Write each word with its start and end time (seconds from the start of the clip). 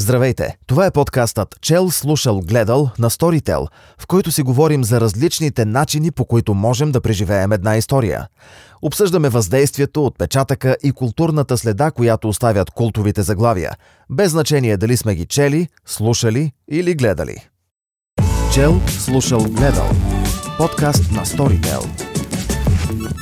Здравейте! 0.00 0.56
Това 0.66 0.86
е 0.86 0.90
подкастът 0.90 1.56
Чел, 1.60 1.90
слушал, 1.90 2.40
гледал 2.40 2.90
на 2.98 3.10
Storytel, 3.10 3.66
в 3.98 4.06
който 4.06 4.32
си 4.32 4.42
говорим 4.42 4.84
за 4.84 5.00
различните 5.00 5.64
начини, 5.64 6.10
по 6.10 6.24
които 6.24 6.54
можем 6.54 6.92
да 6.92 7.00
преживеем 7.00 7.52
една 7.52 7.76
история. 7.76 8.28
Обсъждаме 8.82 9.28
въздействието, 9.28 10.06
отпечатъка 10.06 10.76
и 10.82 10.92
културната 10.92 11.58
следа, 11.58 11.90
която 11.90 12.28
оставят 12.28 12.70
култовите 12.70 13.22
заглавия, 13.22 13.72
без 14.10 14.30
значение 14.30 14.76
дали 14.76 14.96
сме 14.96 15.14
ги 15.14 15.26
чели, 15.26 15.68
слушали 15.86 16.52
или 16.70 16.94
гледали. 16.94 17.48
Чел, 18.54 18.80
слушал, 18.88 19.40
гледал. 19.40 19.90
Подкаст 20.58 21.12
на 21.12 21.24
Storytel. 21.24 21.86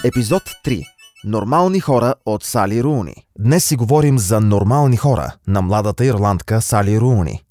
Епизод 0.04 0.42
3. 0.64 0.95
Нормални 1.26 1.80
хора 1.80 2.14
от 2.26 2.44
Сали 2.44 2.82
Руни. 2.82 3.14
Днес 3.38 3.64
си 3.64 3.76
говорим 3.76 4.18
за 4.18 4.40
нормални 4.40 4.96
хора 4.96 5.34
на 5.46 5.62
младата 5.62 6.04
ирландка 6.04 6.60
Сали 6.60 7.00
Руни. 7.00 7.44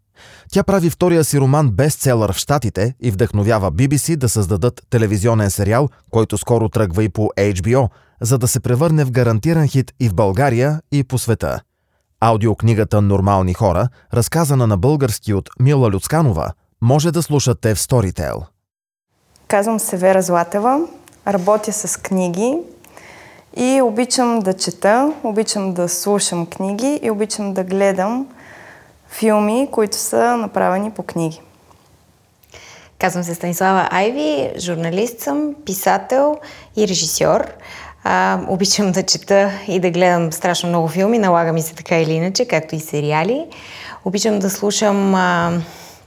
Тя 0.51 0.63
прави 0.63 0.89
втория 0.89 1.23
си 1.23 1.39
роман 1.39 1.71
бестселър 1.71 2.33
в 2.33 2.37
Штатите 2.37 2.93
и 3.01 3.11
вдъхновява 3.11 3.71
BBC 3.71 4.15
да 4.15 4.29
създадат 4.29 4.81
телевизионен 4.89 5.51
сериал, 5.51 5.89
който 6.11 6.37
скоро 6.37 6.69
тръгва 6.69 7.03
и 7.03 7.09
по 7.09 7.29
HBO, 7.37 7.89
за 8.21 8.37
да 8.37 8.47
се 8.47 8.59
превърне 8.59 9.05
в 9.05 9.11
гарантиран 9.11 9.67
хит 9.67 9.93
и 9.99 10.09
в 10.09 10.13
България, 10.13 10.81
и 10.91 11.03
по 11.03 11.17
света. 11.17 11.61
Аудиокнигата 12.19 13.01
«Нормални 13.01 13.53
хора», 13.53 13.87
разказана 14.13 14.67
на 14.67 14.77
български 14.77 15.33
от 15.33 15.49
Мила 15.59 15.91
Люцканова, 15.91 16.51
може 16.81 17.11
да 17.11 17.23
слушате 17.23 17.75
в 17.75 17.79
Storytel. 17.79 18.45
Казвам 19.47 19.79
се 19.79 19.97
Вера 19.97 20.21
Златева, 20.21 20.79
работя 21.27 21.73
с 21.73 21.97
книги 21.97 22.57
и 23.55 23.81
обичам 23.81 24.39
да 24.39 24.53
чета, 24.53 25.13
обичам 25.23 25.73
да 25.73 25.89
слушам 25.89 26.45
книги 26.45 26.99
и 27.03 27.11
обичам 27.11 27.53
да 27.53 27.63
гледам 27.63 28.27
филми, 29.09 29.67
които 29.71 29.97
са 29.97 30.37
направени 30.37 30.91
по 30.91 31.03
книги. 31.03 31.41
Казвам 32.99 33.23
се 33.23 33.35
Станислава 33.35 33.87
Айви, 33.91 34.51
журналист 34.57 35.19
съм, 35.19 35.55
писател 35.65 36.37
и 36.77 36.87
режисьор. 36.87 37.45
А, 38.03 38.39
обичам 38.47 38.91
да 38.91 39.03
чета 39.03 39.51
и 39.67 39.79
да 39.79 39.89
гледам 39.89 40.31
страшно 40.31 40.69
много 40.69 40.87
филми, 40.87 41.17
налага 41.17 41.53
ми 41.53 41.61
се 41.61 41.75
така 41.75 41.97
или 41.99 42.13
иначе, 42.13 42.45
както 42.45 42.75
и 42.75 42.79
сериали. 42.79 43.45
Обичам 44.05 44.39
да 44.39 44.49
слушам 44.49 45.15
а, 45.15 45.51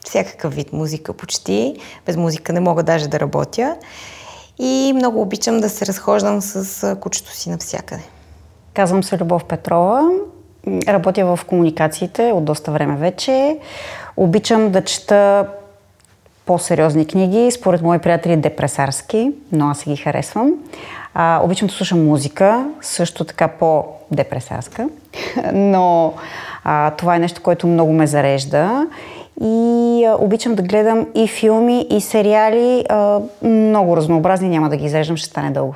всякакъв 0.05 0.55
вид 0.55 0.73
музика 0.73 1.12
почти. 1.12 1.77
Без 2.06 2.17
музика 2.17 2.53
не 2.53 2.61
мога 2.61 2.83
даже 2.83 3.08
да 3.08 3.20
работя. 3.20 3.77
И 4.59 4.92
много 4.95 5.20
обичам 5.20 5.61
да 5.61 5.69
се 5.69 5.87
разхождам 5.87 6.41
с 6.41 6.97
кучето 6.97 7.31
си 7.31 7.51
навсякъде. 7.51 8.03
Казвам 8.75 9.05
се 9.05 9.19
Любов 9.19 9.45
Петрова. 9.45 10.11
Работя 10.89 11.37
в 11.37 11.45
комуникациите 11.45 12.33
от 12.33 12.45
доста 12.45 12.73
време 12.73 12.97
вече. 12.97 13.59
Обичам 14.17 14.70
да 14.70 14.84
чета 14.84 15.47
по-сериозни 16.47 17.06
книги, 17.06 17.51
според 17.51 17.83
мои 17.83 17.98
приятели 17.98 18.36
депресарски, 18.36 19.33
но 19.53 19.69
аз 19.69 19.84
ги 19.84 19.97
харесвам. 19.97 20.53
А, 21.14 21.41
обичам 21.45 21.69
да 21.69 21.75
слушам 21.75 22.06
музика, 22.06 22.67
също 22.81 23.25
така 23.25 23.48
по-депресарска, 23.48 24.89
но 25.53 26.14
а, 26.64 26.91
това 26.91 27.17
е 27.17 27.19
нещо, 27.19 27.42
което 27.42 27.67
много 27.67 27.92
ме 27.92 28.06
зарежда 28.06 28.86
и 29.41 30.05
а, 30.05 30.17
обичам 30.20 30.55
да 30.55 30.62
гледам 30.62 31.06
и 31.14 31.28
филми, 31.28 31.86
и 31.91 32.00
сериали, 32.00 32.84
а, 32.89 33.20
много 33.42 33.97
разнообразни, 33.97 34.48
няма 34.48 34.69
да 34.69 34.77
ги 34.77 34.84
изреждам, 34.84 35.17
ще 35.17 35.28
стане 35.28 35.50
дълго. 35.50 35.75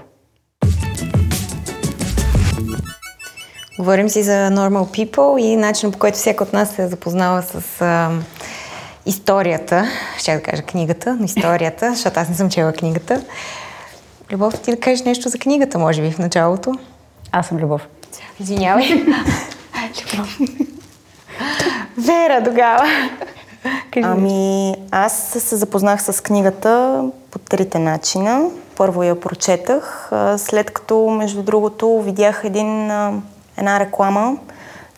Говорим 3.78 4.08
си 4.08 4.22
за 4.22 4.32
Normal 4.32 5.06
People 5.06 5.40
и 5.40 5.56
начин 5.56 5.92
по 5.92 5.98
който 5.98 6.18
всеки 6.18 6.42
от 6.42 6.52
нас 6.52 6.70
се 6.70 6.88
запознава 6.88 7.42
с 7.42 7.80
а, 7.80 8.10
историята, 9.06 9.86
ще 10.18 10.34
да 10.34 10.42
кажа 10.42 10.62
книгата, 10.62 11.16
но 11.18 11.24
историята, 11.24 11.90
защото 11.94 12.20
аз 12.20 12.28
не 12.28 12.34
съм 12.34 12.50
чела 12.50 12.72
книгата. 12.72 13.22
Любов, 14.32 14.60
ти 14.60 14.70
да 14.70 14.80
кажеш 14.80 15.04
нещо 15.04 15.28
за 15.28 15.38
книгата, 15.38 15.78
може 15.78 16.02
би, 16.02 16.10
в 16.10 16.18
началото? 16.18 16.72
Аз 17.32 17.46
съм 17.46 17.58
Любов. 17.58 17.88
Извинявай. 18.40 18.84
Любов. 20.14 20.38
Вера 21.98 22.44
тогава. 22.44 22.84
Ами, 24.02 24.74
аз 24.90 25.12
се 25.38 25.56
запознах 25.56 26.02
с 26.02 26.22
книгата 26.22 27.04
по 27.30 27.38
трите 27.38 27.78
начина. 27.78 28.50
Първо 28.76 29.02
я 29.02 29.20
прочетах, 29.20 30.10
след 30.36 30.70
като, 30.70 31.10
между 31.10 31.42
другото, 31.42 32.00
видях 32.00 32.40
един, 32.44 32.90
една 33.56 33.80
реклама, 33.80 34.36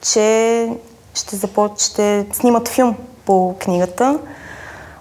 че 0.02 0.68
ще, 1.14 1.36
започ... 1.36 1.80
ще 1.80 2.26
снимат 2.32 2.68
филм 2.68 2.96
по 3.24 3.54
книгата. 3.58 4.18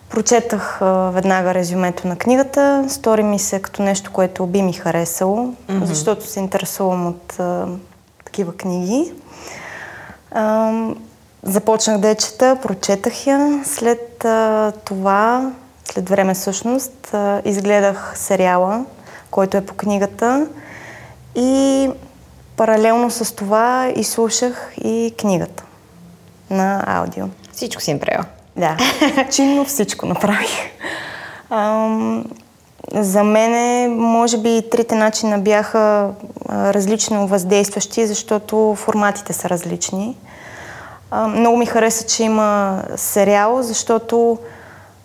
Прочетах 0.10 0.82
а, 0.82 1.10
веднага 1.14 1.54
резюмето 1.54 2.08
на 2.08 2.16
книгата. 2.16 2.86
Стори 2.90 3.24
ми 3.24 3.40
се 3.40 3.62
като 3.62 3.84
нещо, 3.84 4.12
което 4.14 4.46
би 4.46 4.62
ми 4.62 4.74
харесало, 4.74 5.38
mm-hmm. 5.38 5.84
защото 5.84 6.28
се 6.28 6.40
интересувам 6.40 7.08
от 7.08 7.40
а, 7.40 7.68
такива 8.26 8.54
книги. 8.54 9.14
А, 10.32 10.72
започнах 11.44 11.98
да 11.98 12.10
я 12.10 12.16
чета, 12.16 12.58
прочетах 12.62 13.28
я. 13.28 13.62
След 13.66 14.26
а, 14.26 14.72
това, 14.86 15.52
след 15.94 16.10
време 16.10 16.34
всъщност, 16.34 17.14
а, 17.14 17.42
изгледах 17.46 18.14
сериала, 18.16 18.86
който 19.32 19.58
е 19.58 19.66
по 19.66 19.74
книгата. 19.74 20.48
И 21.36 21.90
паралелно 22.58 23.12
с 23.12 23.36
това 23.36 23.92
изслушах 23.96 24.74
и 24.84 25.14
книгата 25.20 25.64
на 26.50 26.84
аудио. 26.88 27.26
Всичко 27.52 27.82
си 27.82 27.92
им 27.92 28.00
правила. 28.00 28.26
Да, 28.56 28.78
чинно 29.32 29.66
всичко 29.66 30.06
направих. 30.06 30.52
Ам, 31.50 32.26
за 32.94 33.24
мен, 33.24 33.92
може 33.96 34.38
би, 34.38 34.70
трите 34.72 34.96
начина 34.96 35.40
бяха 35.40 36.10
а, 36.50 36.74
различно 36.74 37.28
въздействащи, 37.28 38.08
защото 38.08 38.76
форматите 38.78 39.34
са 39.34 39.50
различни. 39.50 40.18
А, 41.16 41.28
много 41.28 41.58
ми 41.58 41.66
хареса, 41.66 42.06
че 42.06 42.24
има 42.24 42.82
сериал, 42.96 43.64
защото 43.64 44.38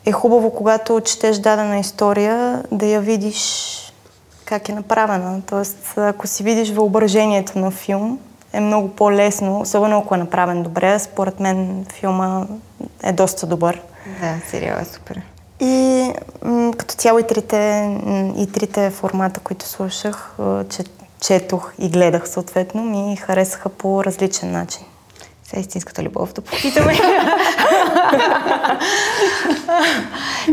е 0.06 0.12
хубаво, 0.12 0.50
когато 0.50 1.00
четеш 1.00 1.38
дадена 1.38 1.78
история, 1.78 2.62
да 2.72 2.86
я 2.86 3.00
видиш 3.00 3.74
как 4.44 4.68
е 4.68 4.72
направена. 4.72 5.42
Тоест, 5.46 5.94
ако 5.96 6.26
си 6.26 6.42
видиш 6.42 6.70
въображението 6.70 7.58
на 7.58 7.70
филм, 7.70 8.18
е 8.52 8.60
много 8.60 8.88
по-лесно, 8.88 9.60
особено 9.60 9.98
ако 9.98 10.14
е 10.14 10.18
направен 10.18 10.62
добре. 10.62 10.98
Според 10.98 11.40
мен 11.40 11.86
филма 11.92 12.46
е 13.02 13.12
доста 13.12 13.46
добър. 13.46 13.82
Да, 14.20 14.34
сериал 14.50 14.78
е 14.80 14.84
супер. 14.84 15.22
И 15.60 16.06
м- 16.42 16.72
като 16.76 16.94
цяло 16.94 17.18
и 17.18 17.26
трите, 17.26 17.96
и 18.36 18.52
трите 18.52 18.90
формата, 18.90 19.40
които 19.40 19.64
слушах, 19.64 20.36
че, 20.70 20.84
четох 21.20 21.72
и 21.78 21.88
гледах 21.88 22.28
съответно, 22.28 22.82
ми 22.82 23.16
харесаха 23.16 23.68
по 23.68 24.04
различен 24.04 24.52
начин. 24.52 24.86
Сега 25.48 25.60
истинската 25.60 26.02
любов 26.02 26.32
да 26.32 26.40
попитаме. 26.40 26.92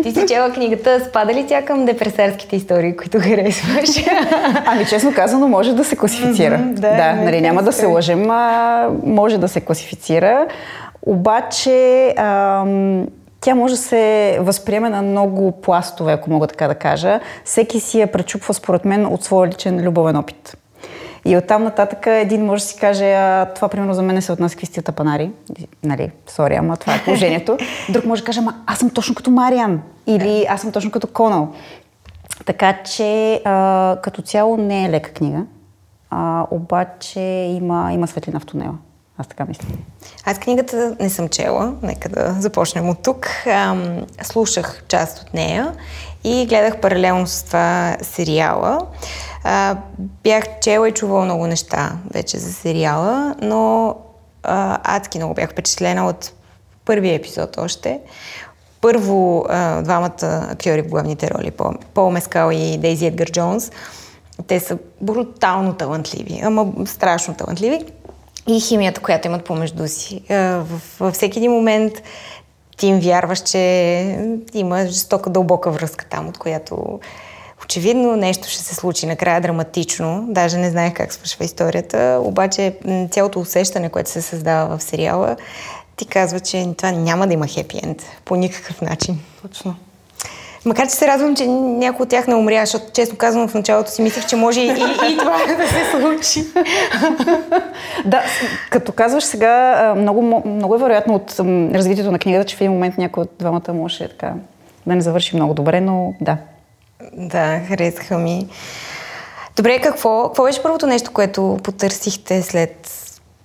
Ти 0.04 0.12
си 0.12 0.26
чела 0.28 0.52
книгата, 0.54 1.06
спада 1.10 1.34
ли 1.34 1.46
тя 1.48 1.66
към 1.66 1.86
депресерските 1.86 2.56
истории, 2.56 2.98
които 2.98 3.20
харесваш? 3.20 3.90
ами 4.66 4.86
честно 4.86 5.14
казано, 5.14 5.48
може 5.48 5.74
да 5.74 5.84
се 5.84 5.96
класифицира. 5.96 6.58
Mm-hmm, 6.58 6.74
да, 6.74 6.96
да 6.96 7.14
нали, 7.14 7.42
няма 7.42 7.64
да 7.64 7.72
се 7.72 7.86
лъжем, 7.86 8.30
а, 8.30 8.90
може 9.04 9.38
да 9.38 9.48
се 9.48 9.62
класифицира. 9.62 10.48
Обаче 11.02 12.14
ам, 12.18 13.08
тя 13.42 13.56
може 13.56 13.74
да 13.74 13.82
се 13.82 14.38
възприеме 14.42 14.90
на 14.90 15.02
много 15.02 15.52
пластове, 15.52 16.14
ако 16.14 16.30
мога 16.30 16.48
така 16.48 16.68
да 16.68 16.76
кажа. 16.76 17.20
Всеки 17.46 17.80
си 17.80 18.00
я 18.00 18.12
пречупва, 18.12 18.54
според 18.54 18.86
мен, 18.86 19.06
от 19.06 19.24
своя 19.24 19.48
личен 19.48 19.82
любовен 19.82 20.16
опит. 20.16 20.58
И 21.26 21.38
оттам 21.38 21.64
нататък 21.64 22.06
един 22.08 22.46
може 22.46 22.64
да 22.64 22.68
си 22.68 22.78
каже, 22.80 23.14
а, 23.14 23.46
това 23.56 23.68
примерно 23.68 23.94
за 23.94 24.02
мен 24.02 24.22
се 24.22 24.32
отнася 24.32 24.58
квистията 24.58 24.92
панари. 24.92 25.32
Нали, 25.84 26.12
сори, 26.28 26.56
ама 26.56 26.78
това 26.78 26.96
е 26.96 27.04
положението. 27.04 27.58
Друг 27.90 28.06
може 28.06 28.22
да 28.22 28.26
каже, 28.26 28.40
ама 28.40 28.56
аз 28.68 28.80
съм 28.80 28.90
точно 28.90 29.16
като 29.16 29.32
Мариан. 29.32 29.82
Или 30.08 30.46
аз 30.50 30.62
съм 30.62 30.72
точно 30.72 30.92
като 30.92 31.08
Конал. 31.08 31.54
Така 32.46 32.84
че 32.84 33.42
а, 33.46 33.98
като 34.04 34.22
цяло 34.22 34.58
не 34.58 34.86
е 34.86 34.90
лека 34.90 35.14
книга. 35.14 35.46
А, 36.10 36.46
обаче 36.52 37.20
има, 37.20 37.90
има 37.94 38.08
светлина 38.08 38.40
в 38.40 38.46
тунела. 38.46 38.76
Аз 39.18 39.28
така 39.28 39.46
мисля. 39.46 39.68
Аз 40.26 40.40
книгата 40.40 40.96
не 41.00 41.10
съм 41.10 41.30
чела, 41.30 41.74
нека 41.82 42.10
да 42.10 42.36
започнем 42.40 42.90
от 42.90 43.04
тук. 43.04 43.28
Ам, 43.48 44.06
слушах 44.22 44.84
част 44.88 45.22
от 45.22 45.34
нея 45.34 45.74
и 46.24 46.46
гледах 46.46 46.78
паралелно 46.78 47.28
с 47.28 47.44
това 47.44 47.98
сериала. 48.02 48.82
Бях 50.24 50.44
чела 50.62 50.90
и 50.90 50.92
чувала 50.92 51.26
много 51.26 51.48
неща 51.48 51.92
вече 52.14 52.38
за 52.38 52.54
сериала, 52.54 53.36
но 53.42 53.96
а, 54.44 54.80
адски 54.84 55.18
много 55.18 55.34
бях 55.34 55.52
впечатлена 55.52 56.08
от 56.08 56.32
първия 56.86 57.14
епизод 57.14 57.58
още. 57.58 58.00
Първо, 58.82 59.46
а, 59.50 59.82
двамата 59.82 60.48
актьори 60.52 60.82
в 60.82 60.88
главните 60.88 61.30
роли, 61.30 61.52
Пол 61.94 62.12
Мескал 62.12 62.52
и 62.54 62.78
Дейзи 62.78 63.06
Едгар 63.06 63.32
Джонс, 63.32 63.72
те 64.48 64.60
са 64.60 64.78
брутално 65.02 65.74
талантливи, 65.74 66.42
ама 66.44 66.68
страшно 66.86 67.36
талантливи. 67.36 67.86
и 68.48 68.60
химията, 68.60 69.02
която 69.02 69.28
имат 69.28 69.46
помежду 69.46 69.88
си. 69.88 70.22
Във 71.00 71.14
всеки 71.14 71.40
един 71.40 71.52
момент 71.52 71.94
ти 72.78 72.88
им 72.88 73.00
вярваш, 73.00 73.40
че 73.40 73.60
има 74.54 74.86
жестока 74.86 75.30
дълбока 75.30 75.72
връзка 75.72 76.06
там, 76.06 76.28
от 76.28 76.38
която 76.38 77.00
очевидно 77.66 78.16
нещо 78.16 78.50
ще 78.50 78.62
се 78.62 78.76
случи 78.76 79.06
накрая 79.06 79.42
драматично. 79.42 80.26
Даже 80.28 80.58
не 80.58 80.70
знаех 80.70 80.94
как 80.94 81.14
свършва 81.14 81.46
историята, 81.46 82.20
обаче 82.22 82.76
цялото 83.12 83.40
усещане, 83.40 83.90
което 83.90 84.10
се 84.10 84.22
създава 84.22 84.78
в 84.78 84.84
сериала, 84.84 85.36
ти 85.96 86.06
казва, 86.06 86.40
че 86.40 86.68
това 86.78 86.92
няма 86.92 87.28
да 87.28 87.34
има 87.34 87.48
хепи 87.48 87.80
енд 87.84 88.04
по 88.26 88.36
никакъв 88.36 88.82
начин. 88.82 89.20
Точно. 89.42 89.76
Макар, 90.66 90.88
че 90.88 90.94
се 90.94 91.08
радвам, 91.08 91.36
че 91.36 91.48
някой 91.48 92.04
от 92.04 92.10
тях 92.10 92.28
не 92.28 92.36
умря, 92.36 92.66
защото 92.66 92.86
честно 92.94 93.18
казвам 93.18 93.48
в 93.48 93.54
началото 93.54 93.92
си 93.92 94.02
мислех, 94.02 94.28
че 94.28 94.36
може 94.36 94.62
и, 94.62 94.66
и, 94.66 95.14
и 95.14 95.18
това 95.18 95.38
да 95.58 95.68
се 95.68 95.92
случи. 95.92 96.44
да, 98.06 98.24
като 98.70 98.92
казваш 98.92 99.24
сега, 99.24 99.94
много, 99.98 100.44
много 100.46 100.76
е 100.76 100.80
вероятно 100.80 101.16
от 101.16 101.40
развитието 101.74 102.12
на 102.12 102.20
книгата, 102.20 102.46
че 102.46 102.56
в 102.56 102.62
един 102.62 102.72
момент 102.72 102.98
някой 102.98 103.22
от 103.22 103.32
двамата 103.40 103.74
може 103.74 104.08
така 104.08 104.34
да 104.86 104.96
не 104.96 105.02
завърши 105.02 105.36
много 105.36 105.54
добре, 105.54 105.82
но 105.82 106.14
да. 106.22 106.38
Да, 107.14 107.60
харесаха 107.68 108.18
ми. 108.18 108.48
Добре, 109.56 109.82
какво, 109.82 110.24
какво 110.24 110.44
беше 110.44 110.64
първото 110.64 110.88
нещо, 110.88 111.12
което 111.14 111.58
потърсихте 111.64 112.42
след 112.42 112.92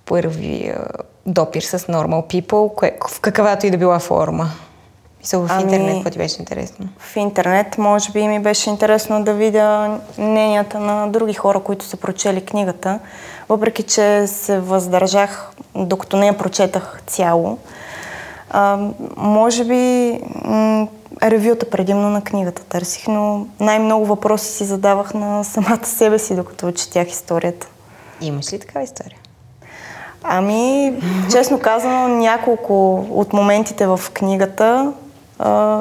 първи 0.05 0.73
допир 1.25 1.61
с 1.61 1.79
Normal 1.79 2.41
People, 2.41 2.75
кое, 2.75 2.97
в 3.09 3.19
каквато 3.19 3.65
и 3.65 3.71
да 3.71 3.77
била 3.77 3.99
форма? 3.99 4.51
Мисля, 5.19 5.39
в 5.39 5.47
ами, 5.51 5.63
интернет, 5.63 5.93
какво 5.93 6.09
ти 6.09 6.17
беше 6.17 6.35
интересно? 6.39 6.87
В 6.99 7.15
интернет, 7.15 7.77
може 7.77 8.11
би, 8.11 8.27
ми 8.27 8.39
беше 8.39 8.69
интересно 8.69 9.23
да 9.23 9.33
видя 9.33 9.99
мненията 10.17 10.79
на 10.79 11.07
други 11.07 11.33
хора, 11.33 11.59
които 11.59 11.85
са 11.85 11.97
прочели 11.97 12.45
книгата, 12.45 12.99
въпреки 13.49 13.83
че 13.83 14.27
се 14.27 14.59
въздържах, 14.59 15.51
докато 15.75 16.17
не 16.17 16.27
я 16.27 16.37
прочетах 16.37 17.01
цяло. 17.07 17.57
А, 18.49 18.79
може 19.17 19.65
би 19.65 20.19
ревюта 21.23 21.69
предимно 21.69 22.09
на 22.09 22.21
книгата 22.21 22.63
търсих, 22.63 23.07
но 23.07 23.45
най-много 23.59 24.05
въпроси 24.05 24.51
си 24.51 24.65
задавах 24.65 25.13
на 25.13 25.43
самата 25.43 25.85
себе 25.85 26.19
си, 26.19 26.35
докато 26.35 26.71
четях 26.71 27.11
историята. 27.11 27.67
Имаш 28.21 28.53
ли 28.53 28.59
такава 28.59 28.83
история? 28.83 29.17
Ами, 30.23 30.93
честно 31.31 31.59
казано, 31.59 32.07
няколко 32.07 32.93
от 33.11 33.33
моментите 33.33 33.87
в 33.87 33.99
книгата 34.13 34.93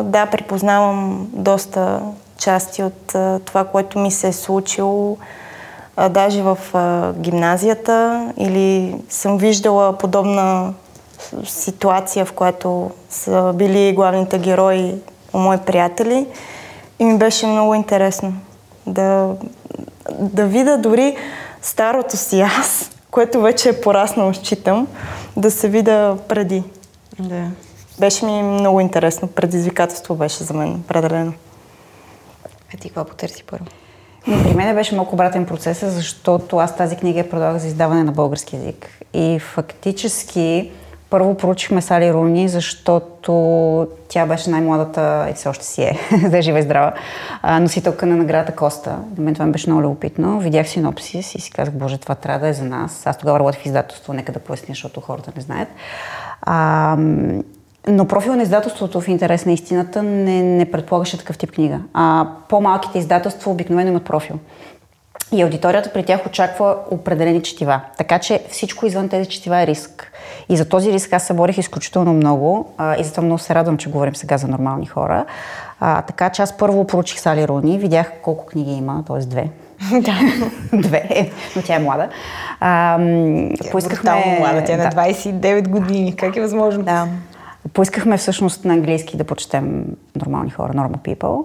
да, 0.02 0.28
припознавам 0.30 1.28
доста 1.32 2.00
части 2.38 2.82
от 2.82 3.14
това, 3.44 3.64
което 3.64 3.98
ми 3.98 4.10
се 4.10 4.28
е 4.28 4.32
случило 4.32 5.16
даже 6.10 6.42
в 6.42 6.58
гимназията 7.18 8.28
или 8.36 8.96
съм 9.08 9.38
виждала 9.38 9.98
подобна 9.98 10.74
ситуация, 11.44 12.24
в 12.24 12.32
която 12.32 12.90
са 13.10 13.52
били 13.54 13.92
главните 13.92 14.38
герои 14.38 14.94
мои 15.34 15.58
приятели 15.58 16.26
и 16.98 17.04
ми 17.04 17.18
беше 17.18 17.46
много 17.46 17.74
интересно 17.74 18.34
да, 18.86 19.28
да 20.10 20.46
видя 20.46 20.78
дори 20.78 21.16
старото 21.62 22.16
си 22.16 22.40
аз, 22.40 22.90
което 23.10 23.40
вече 23.40 23.68
е 23.68 23.80
пораснало, 23.80 24.34
считам, 24.34 24.86
да 25.36 25.50
се 25.50 25.68
видя 25.68 26.16
преди. 26.28 26.62
Да. 27.18 27.44
Беше 27.98 28.26
ми 28.26 28.42
много 28.42 28.80
интересно. 28.80 29.28
Предизвикателство 29.28 30.14
беше 30.14 30.44
за 30.44 30.54
мен, 30.54 30.74
определено. 30.74 31.32
А 32.74 32.76
ти 32.76 32.88
какво 32.88 33.04
потърси 33.04 33.44
първо? 33.44 33.64
При 34.24 34.54
мен 34.54 34.74
беше 34.74 34.94
малко 34.94 35.14
обратен 35.14 35.46
процес, 35.46 35.84
защото 35.86 36.56
аз 36.56 36.76
тази 36.76 36.96
книга 36.96 37.18
я 37.18 37.30
продавах 37.30 37.62
за 37.62 37.66
издаване 37.66 38.04
на 38.04 38.12
български 38.12 38.56
язик. 38.56 38.88
И 39.14 39.38
фактически 39.38 40.70
първо 41.10 41.34
поручихме 41.34 41.82
Сали 41.82 42.12
Руни, 42.12 42.48
защото 42.48 43.88
тя 44.08 44.26
беше 44.26 44.50
най-младата 44.50 45.26
и 45.30 45.34
все 45.34 45.48
още 45.48 45.64
си 45.64 45.82
е, 45.82 45.98
да 46.28 46.38
е 46.38 46.42
жива 46.42 46.58
и 46.58 46.62
здрава, 46.62 46.92
носителка 47.60 48.06
на 48.06 48.16
наградата 48.16 48.56
Коста. 48.56 48.98
На 49.18 49.24
мен 49.24 49.34
това 49.34 49.46
ми 49.46 49.52
беше 49.52 49.70
много 49.70 49.82
любопитно. 49.82 50.40
Видях 50.40 50.68
синопсис 50.68 51.34
и 51.34 51.40
си 51.40 51.50
казах, 51.50 51.74
боже, 51.74 51.98
това 51.98 52.14
трябва 52.14 52.40
да 52.40 52.48
е 52.48 52.52
за 52.52 52.64
нас. 52.64 53.06
Аз 53.06 53.18
тогава 53.18 53.38
работих 53.38 53.60
в 53.60 53.66
издателство, 53.66 54.12
нека 54.12 54.32
да 54.32 54.38
поясня, 54.38 54.66
защото 54.68 55.00
хората 55.00 55.32
не 55.36 55.42
знаят. 55.42 55.68
А, 56.42 56.96
но 57.88 58.06
профил 58.06 58.36
на 58.36 58.42
издателството 58.42 59.00
в 59.00 59.08
интерес 59.08 59.46
на 59.46 59.52
истината 59.52 60.02
не, 60.02 60.42
не 60.42 60.70
предполагаше 60.70 61.18
такъв 61.18 61.38
тип 61.38 61.52
книга. 61.52 61.80
А 61.94 62.28
по-малките 62.48 62.98
издателства 62.98 63.50
обикновено 63.50 63.90
имат 63.90 64.04
профил. 64.04 64.36
И 65.32 65.42
аудиторията 65.42 65.92
при 65.92 66.04
тях 66.04 66.26
очаква 66.26 66.76
определени 66.90 67.42
четива. 67.42 67.80
Така 67.98 68.18
че 68.18 68.42
всичко 68.48 68.86
извън 68.86 69.08
тези 69.08 69.28
четива 69.28 69.62
е 69.62 69.66
риск. 69.66 70.12
И 70.48 70.56
за 70.56 70.68
този 70.68 70.92
риск 70.92 71.12
аз 71.12 71.22
се 71.22 71.34
борих 71.34 71.58
изключително 71.58 72.12
много 72.12 72.72
а, 72.78 72.96
и 73.00 73.04
затова 73.04 73.22
много 73.22 73.38
се 73.38 73.54
радвам, 73.54 73.76
че 73.76 73.90
говорим 73.90 74.16
сега 74.16 74.38
за 74.38 74.48
нормални 74.48 74.86
хора. 74.86 75.24
А, 75.80 76.02
така 76.02 76.30
че 76.30 76.42
аз 76.42 76.56
първо 76.56 76.86
проучих 76.86 77.20
Сали 77.20 77.48
Руни, 77.48 77.78
видях 77.78 78.12
колко 78.22 78.46
книги 78.46 78.70
има, 78.70 79.04
т.е. 79.06 79.18
две. 79.18 79.48
Да. 80.00 80.18
Две, 80.72 81.30
но 81.56 81.62
тя 81.62 81.74
е 81.74 81.78
млада. 81.78 82.08
А, 82.60 82.98
тя 83.62 83.70
поискахме... 83.70 84.10
Е 84.10 84.40
млада, 84.40 84.64
тя 84.64 84.72
е 84.72 84.76
на 84.76 84.90
29 84.90 85.68
години. 85.68 86.16
Как 86.16 86.36
е 86.36 86.40
възможно? 86.40 86.82
Да. 86.82 87.08
Поискахме 87.72 88.16
всъщност 88.16 88.64
на 88.64 88.74
английски 88.74 89.16
да 89.16 89.24
почетем 89.24 89.84
нормални 90.16 90.50
хора, 90.50 90.72
normal 90.72 91.16
people. 91.16 91.44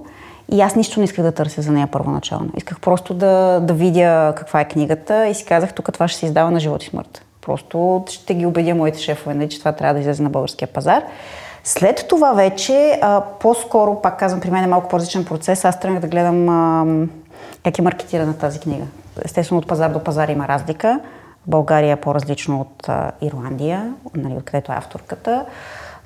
И 0.52 0.62
аз 0.62 0.76
нищо 0.76 1.00
не 1.00 1.04
исках 1.04 1.26
да 1.26 1.32
търся 1.32 1.62
за 1.62 1.72
нея 1.72 1.88
първоначално. 1.88 2.50
Исках 2.58 2.80
просто 2.80 3.14
да, 3.14 3.60
да 3.60 3.74
видя 3.74 4.34
каква 4.38 4.62
е 4.62 4.68
книгата 4.68 5.28
и 5.28 5.34
си 5.34 5.46
казах, 5.46 5.74
тук 5.74 5.94
това 5.94 6.08
ще 6.08 6.20
се 6.20 6.26
издава 6.26 6.52
на 6.52 6.60
живот 6.60 6.84
и 6.84 6.88
смърт. 6.88 7.26
Просто 7.42 8.04
ще 8.10 8.34
ги 8.34 8.46
убедя 8.46 8.76
моите 8.76 9.00
шефове, 9.00 9.36
нали, 9.36 9.50
че 9.50 9.60
това 9.60 9.72
трябва 9.72 9.94
да 9.94 10.00
излезе 10.00 10.24
на 10.24 10.30
българския 10.30 10.68
пазар. 10.68 11.04
След 11.64 12.06
това 12.10 12.34
вече, 12.34 13.00
а, 13.02 13.22
по-скоро, 13.40 14.02
пак 14.02 14.20
казвам, 14.20 14.42
при 14.42 14.52
мен 14.52 14.64
е 14.64 14.68
малко 14.68 14.90
по-различен 14.90 15.26
процес. 15.26 15.66
Аз 15.66 15.80
тръгнах 15.80 16.02
да 16.02 16.08
гледам 16.08 16.50
а, 16.50 16.86
как 17.64 17.80
е 17.80 17.82
маркетирана 17.82 18.38
тази 18.38 18.60
книга. 18.60 18.86
Естествено, 19.26 19.60
от 19.60 19.68
пазар 19.68 19.90
до 19.90 20.04
пазар 20.04 20.28
има 20.28 20.48
разлика. 20.48 21.00
България 21.48 21.94
е 21.94 21.96
по-различно 22.02 22.62
от 22.62 22.90
а, 22.90 23.12
Ирландия, 23.22 23.94
нали, 24.16 24.34
откъдето 24.34 24.72
е 24.72 24.76
авторката 24.76 25.46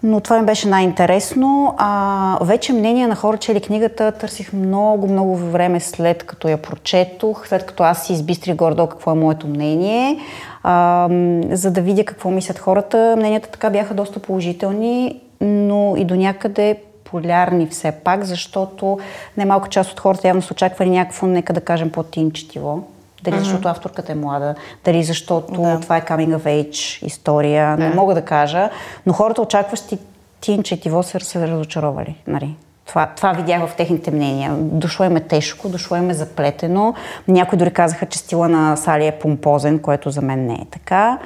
но 0.04 0.20
това 0.20 0.40
ми 0.40 0.46
беше 0.46 0.68
най-интересно. 0.68 1.76
А, 1.78 2.38
вече 2.42 2.74
мнение 2.74 3.08
на 3.08 3.16
хора, 3.16 3.38
чели 3.38 3.62
книгата, 3.62 4.12
търсих 4.12 4.54
много, 4.54 5.08
много 5.08 5.36
време 5.36 5.80
след 5.80 6.24
като 6.24 6.48
я 6.48 6.58
прочетох, 6.58 7.48
след 7.48 7.66
като 7.66 7.84
аз 7.84 8.06
си 8.06 8.14
избистрих 8.14 8.56
гордо 8.56 8.88
какво 8.88 9.12
е 9.12 9.16
моето 9.16 9.48
мнение, 9.48 10.20
а, 10.64 11.08
за 11.52 11.72
да 11.72 11.82
видя 11.82 12.06
какво 12.06 12.32
мислят 12.32 12.60
хората. 12.60 13.16
Мненията 13.18 13.50
така 13.50 13.70
бяха 13.70 13.94
доста 13.94 14.20
положителни, 14.20 15.22
но 15.42 15.94
и 15.98 16.06
до 16.06 16.16
някъде 16.16 16.76
полярни 17.04 17.68
все 17.68 17.92
пак, 17.92 18.24
защото 18.24 19.00
немалка 19.38 19.70
част 19.70 19.92
от 19.92 20.00
хората 20.00 20.28
явно 20.28 20.42
са 20.42 20.54
очаквали 20.54 20.90
някакво, 20.90 21.28
нека 21.28 21.54
да 21.54 21.62
кажем, 21.62 21.92
по-тин 21.92 22.32
четиво 22.32 22.84
дали 23.24 23.36
uh-huh. 23.36 23.40
защото 23.40 23.68
авторката 23.68 24.12
е 24.12 24.16
млада, 24.16 24.56
дали 24.86 25.04
защото 25.04 25.62
да. 25.62 25.80
това 25.80 25.98
е 25.98 26.02
coming 26.02 26.38
of 26.38 26.44
age 26.44 27.06
история, 27.06 27.78
да. 27.78 27.84
не 27.84 27.96
мога 27.96 28.14
да 28.14 28.22
кажа, 28.22 28.70
но 29.06 29.14
хората 29.14 29.42
очакващи 29.42 29.98
тин 30.42 30.64
четиво 30.64 31.04
са 31.04 31.20
се 31.20 31.48
разочаровали. 31.48 32.16
Нали? 32.28 32.56
Това, 32.90 33.10
това 33.16 33.32
видях 33.32 33.68
в 33.68 33.76
техните 33.76 34.12
мнения. 34.12 34.52
Дошло 34.54 35.06
им 35.06 35.18
е 35.18 35.20
тежко, 35.20 35.70
дошло 35.70 35.98
им 35.98 36.10
е 36.10 36.14
заплетено. 36.14 36.94
Някои 37.28 37.58
дори 37.58 37.72
казаха, 37.72 38.06
че 38.06 38.20
стила 38.20 38.50
на 38.50 38.76
Сали 38.76 39.08
е 39.08 39.12
помпозен, 39.12 39.80
което 39.80 40.12
за 40.12 40.22
мен 40.22 40.46
не 40.46 40.54
е 40.54 40.66
така. 40.72 41.18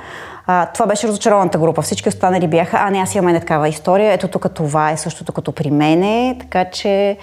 А, 0.47 0.65
това 0.65 0.85
беше 0.85 1.07
разочарованата 1.07 1.57
група. 1.57 1.81
Всички 1.81 2.09
останали 2.09 2.47
бяха, 2.47 2.77
а 2.81 2.89
не, 2.89 2.97
аз 2.97 3.15
имам 3.15 3.39
такава 3.39 3.69
история. 3.69 4.13
Ето 4.13 4.27
тук 4.27 4.53
това 4.53 4.91
е 4.91 4.97
същото 4.97 5.33
като 5.33 5.51
при 5.51 5.71
мене. 5.71 6.37
Така 6.39 6.65
че 6.65 7.17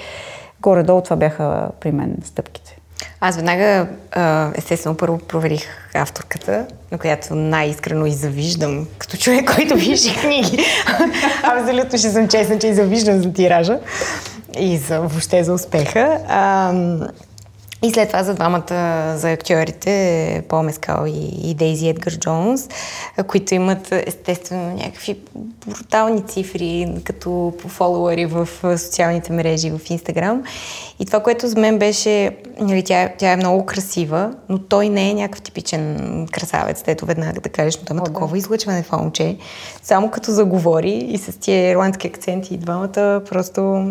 горе-долу 0.60 1.00
това 1.00 1.16
бяха 1.16 1.68
при 1.80 1.92
мен 1.92 2.16
стъпките. 2.24 2.69
Аз 3.20 3.36
веднага, 3.36 3.86
естествено, 4.54 4.96
първо 4.96 5.18
проверих 5.18 5.62
авторката, 5.94 6.66
на 6.92 6.98
която 6.98 7.34
най-искрено 7.34 8.06
и 8.06 8.12
завиждам, 8.12 8.86
като 8.98 9.16
човек, 9.16 9.52
който 9.56 9.74
пише 9.74 10.20
книги. 10.20 10.64
Абсолютно 11.42 11.98
ще 11.98 12.10
съм 12.10 12.28
честна, 12.28 12.58
че 12.58 12.66
и 12.66 12.74
завиждам 12.74 13.22
за 13.22 13.32
тиража 13.32 13.78
и 14.58 14.76
за, 14.76 15.00
въобще 15.00 15.44
за 15.44 15.52
успеха. 15.52 16.18
И 17.82 17.90
след 17.90 18.08
това 18.08 18.22
за 18.22 18.34
двамата, 18.34 19.14
за 19.16 19.32
актьорите, 19.32 20.42
Пол 20.48 20.62
Мескал 20.62 21.06
и, 21.06 21.50
и 21.50 21.54
Дейзи 21.54 21.88
Едгар 21.88 22.12
Джонс, 22.18 22.68
които 23.26 23.54
имат 23.54 23.92
естествено 23.92 24.76
някакви 24.76 25.18
брутални 25.66 26.26
цифри 26.26 26.94
като 27.04 27.52
по 27.62 27.68
фолуари 27.68 28.26
в 28.26 28.48
социалните 28.78 29.32
мрежи, 29.32 29.70
в 29.70 29.80
Инстаграм. 29.90 30.42
И 30.98 31.06
това, 31.06 31.20
което 31.22 31.48
за 31.48 31.60
мен 31.60 31.78
беше, 31.78 32.36
нали, 32.60 32.82
тя, 32.82 33.10
тя 33.18 33.32
е 33.32 33.36
много 33.36 33.66
красива, 33.66 34.34
но 34.48 34.58
той 34.58 34.88
не 34.88 35.10
е 35.10 35.14
някакъв 35.14 35.42
типичен 35.42 36.26
красавец, 36.32 36.82
ето 36.86 37.06
веднага 37.06 37.40
да 37.40 37.48
кажеш, 37.48 37.78
но 37.78 37.84
там 37.84 37.98
е 37.98 38.04
такова 38.04 38.38
излъчване 38.38 38.82
в 38.82 38.92
момче. 38.92 39.36
Само 39.82 40.10
като 40.10 40.32
заговори 40.32 40.92
и 40.92 41.18
с 41.18 41.40
тия 41.40 41.70
ирландски 41.70 42.06
акценти 42.06 42.54
и 42.54 42.58
двамата, 42.58 43.22
просто 43.30 43.90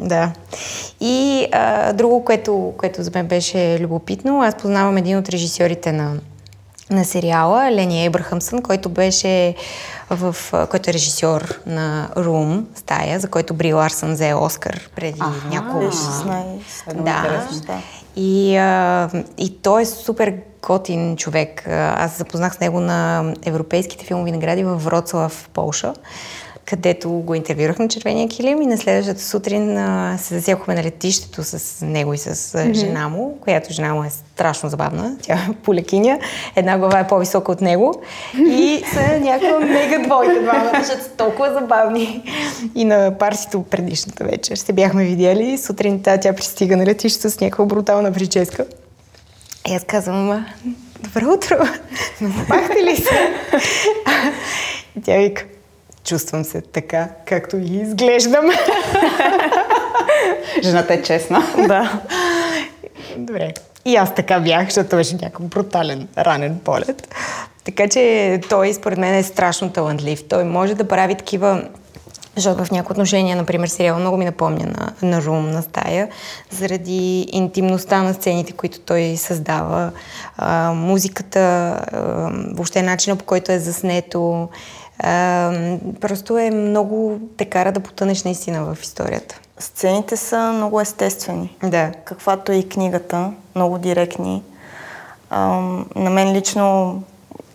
да. 0.00 0.32
И 1.00 1.46
а, 1.52 1.92
друго, 1.92 2.24
което, 2.24 2.74
което 2.78 3.02
за 3.02 3.10
мен 3.14 3.26
беше 3.26 3.78
любопитно, 3.80 4.42
аз 4.42 4.54
познавам 4.54 4.96
един 4.96 5.18
от 5.18 5.28
режисьорите 5.28 5.92
на 5.92 6.12
на 6.90 7.04
сериала 7.04 7.72
Лени 7.72 8.06
Ебрахамсън, 8.06 8.62
който 8.62 8.88
беше 8.88 9.54
в, 10.10 10.36
който 10.70 10.90
е 10.90 10.92
режисьор 10.92 11.60
на 11.66 12.08
Рум, 12.16 12.66
стая, 12.74 13.20
за 13.20 13.28
който 13.28 13.54
Бри 13.54 13.72
Ларсън 13.72 14.12
взе 14.12 14.34
Оскар 14.34 14.80
преди 14.96 15.20
Аха, 15.20 15.48
няколко... 15.48 15.86
16. 15.86 16.94
Да. 16.94 17.42
И, 18.16 18.56
а, 18.56 19.10
и 19.38 19.58
той 19.62 19.82
е 19.82 19.86
супер 19.86 20.34
готин 20.62 21.16
човек. 21.16 21.68
Аз 21.68 22.18
запознах 22.18 22.54
с 22.54 22.60
него 22.60 22.80
на 22.80 23.32
европейските 23.44 24.04
филмови 24.04 24.32
награди 24.32 24.64
в 24.64 24.76
Вроцлав, 24.76 25.48
Полша 25.52 25.94
където 26.66 27.10
го 27.10 27.34
интервюрах 27.34 27.78
на 27.78 27.88
червения 27.88 28.28
килим 28.28 28.62
и 28.62 28.66
на 28.66 28.78
следващата 28.78 29.22
сутрин 29.22 29.78
а, 29.78 30.18
се 30.18 30.34
засякохме 30.34 30.74
на 30.74 30.82
летището 30.82 31.44
с 31.44 31.86
него 31.86 32.14
и 32.14 32.18
с 32.18 32.34
mm-hmm. 32.34 32.74
жена 32.74 33.08
му, 33.08 33.38
която 33.40 33.72
жена 33.72 33.94
му 33.94 34.04
е 34.04 34.10
страшно 34.10 34.68
забавна. 34.68 35.16
Тя 35.22 35.34
е 35.34 35.52
полекиня, 35.62 36.18
една 36.56 36.78
глава 36.78 36.98
е 36.98 37.06
по-висока 37.06 37.52
от 37.52 37.60
него 37.60 38.02
и 38.38 38.82
са 38.92 39.20
някаква 39.20 39.60
мега 39.60 39.98
двойка 39.98 40.42
двама, 40.42 40.70
защото 40.78 41.02
са 41.02 41.10
толкова 41.10 41.52
забавни. 41.60 42.22
И 42.74 42.84
на 42.84 43.18
парсито 43.18 43.62
предишната 43.62 44.24
вечер 44.24 44.56
се 44.56 44.72
бяхме 44.72 45.04
видяли. 45.04 45.58
Сутринта 45.58 46.20
тя 46.20 46.32
пристига 46.32 46.76
на 46.76 46.86
летището 46.86 47.30
с 47.30 47.40
някаква 47.40 47.64
брутална 47.64 48.12
прическа. 48.12 48.64
И 49.68 49.74
аз 49.74 49.84
казвам, 49.84 50.46
добро 51.00 51.32
утро, 51.32 51.56
напахте 52.20 52.82
ли 52.82 52.96
се? 52.96 53.34
Тя 55.04 55.18
вика, 55.18 55.44
чувствам 56.06 56.44
се 56.44 56.60
така, 56.60 57.08
както 57.26 57.56
и 57.56 57.80
изглеждам. 57.82 58.44
Жената 60.62 60.94
е 60.94 61.02
честна. 61.02 61.42
да. 61.68 62.00
Добре. 63.16 63.52
И 63.84 63.96
аз 63.96 64.14
така 64.14 64.40
бях, 64.40 64.64
защото 64.64 64.96
беше 64.96 65.14
някакъв 65.14 65.46
брутален 65.46 66.08
ранен 66.18 66.60
полет. 66.64 67.14
Така 67.64 67.88
че 67.88 68.40
той 68.48 68.74
според 68.74 68.98
мен 68.98 69.14
е 69.14 69.22
страшно 69.22 69.72
талантлив. 69.72 70.28
Той 70.28 70.44
може 70.44 70.74
да 70.74 70.88
прави 70.88 71.14
такива 71.14 71.62
защото 72.36 72.64
в 72.64 72.70
някои 72.70 72.92
отношения, 72.92 73.36
например, 73.36 73.68
сериал 73.68 73.98
много 73.98 74.16
ми 74.16 74.24
напомня 74.24 74.66
на, 74.66 75.08
на 75.08 75.22
Рум, 75.22 75.50
на 75.50 75.62
стая, 75.62 76.08
заради 76.50 77.28
интимността 77.32 78.02
на 78.02 78.14
сцените, 78.14 78.52
които 78.52 78.80
той 78.80 79.16
създава, 79.16 79.92
а, 80.36 80.72
музиката, 80.72 81.38
а, 81.38 82.00
въобще 82.54 82.82
начина 82.82 83.16
по 83.16 83.24
който 83.24 83.52
е 83.52 83.58
заснето, 83.58 84.48
а, 84.98 85.52
просто 86.00 86.38
е 86.38 86.50
много 86.50 87.20
те 87.36 87.44
кара 87.44 87.72
да 87.72 87.80
потънеш 87.80 88.24
наистина 88.24 88.74
в 88.74 88.82
историята. 88.82 89.40
Сцените 89.58 90.16
са 90.16 90.52
много 90.52 90.80
естествени. 90.80 91.56
Да. 91.62 91.92
Каквато 92.04 92.52
е 92.52 92.56
и 92.56 92.68
книгата, 92.68 93.32
много 93.54 93.78
директни. 93.78 94.42
А, 95.30 95.46
на 95.96 96.10
мен 96.10 96.32
лично 96.32 97.02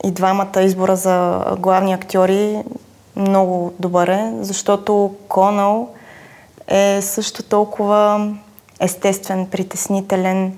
и 0.04 0.12
двамата 0.12 0.62
избора 0.62 0.96
за 0.96 1.46
главни 1.60 1.94
актьори 1.94 2.64
много 3.16 3.74
добър 3.80 4.08
е, 4.08 4.34
защото 4.42 5.16
Конал 5.28 5.90
е 6.68 7.00
също 7.02 7.44
толкова 7.44 8.32
естествен, 8.80 9.48
притеснителен, 9.48 10.58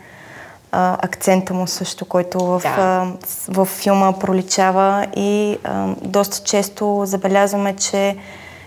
а, 0.73 0.97
акцента 1.01 1.53
му 1.53 1.67
също, 1.67 2.05
който 2.05 2.39
в, 2.39 2.61
да. 2.63 2.69
а, 2.69 3.07
в 3.47 3.65
филма 3.65 4.19
проличава 4.19 5.07
и 5.15 5.57
а, 5.63 5.87
доста 6.01 6.43
често 6.43 7.01
забелязваме, 7.05 7.75
че 7.75 8.17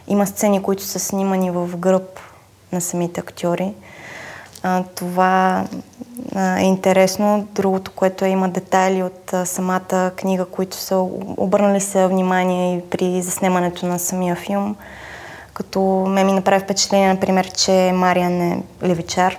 има 0.09 0.27
сцени, 0.27 0.63
които 0.63 0.83
са 0.83 0.99
снимани 0.99 1.51
в 1.51 1.77
гръб 1.77 2.21
на 2.73 2.81
самите 2.81 3.21
актьори. 3.21 3.73
А, 4.63 4.83
това 4.95 5.65
а, 6.35 6.61
е 6.61 6.65
интересно. 6.65 7.49
Другото, 7.53 7.91
което 7.91 8.25
е, 8.25 8.29
има 8.29 8.49
детайли 8.49 9.03
от 9.03 9.33
а, 9.33 9.47
самата 9.47 10.11
книга, 10.17 10.45
които 10.45 10.77
са 10.77 10.97
обърнали 11.37 11.81
се 11.81 12.07
внимание 12.07 12.77
и 12.77 12.91
при 12.91 13.23
заснемането 13.23 13.87
на 13.87 13.99
самия 13.99 14.37
филм. 14.37 14.77
Като 15.55 15.81
ме 16.09 16.25
ми 16.25 16.33
направи 16.33 16.65
впечатление, 16.65 17.09
например, 17.09 17.51
че 17.51 17.93
Мариан 17.95 18.43
е 18.43 18.63
левичар, 18.83 19.39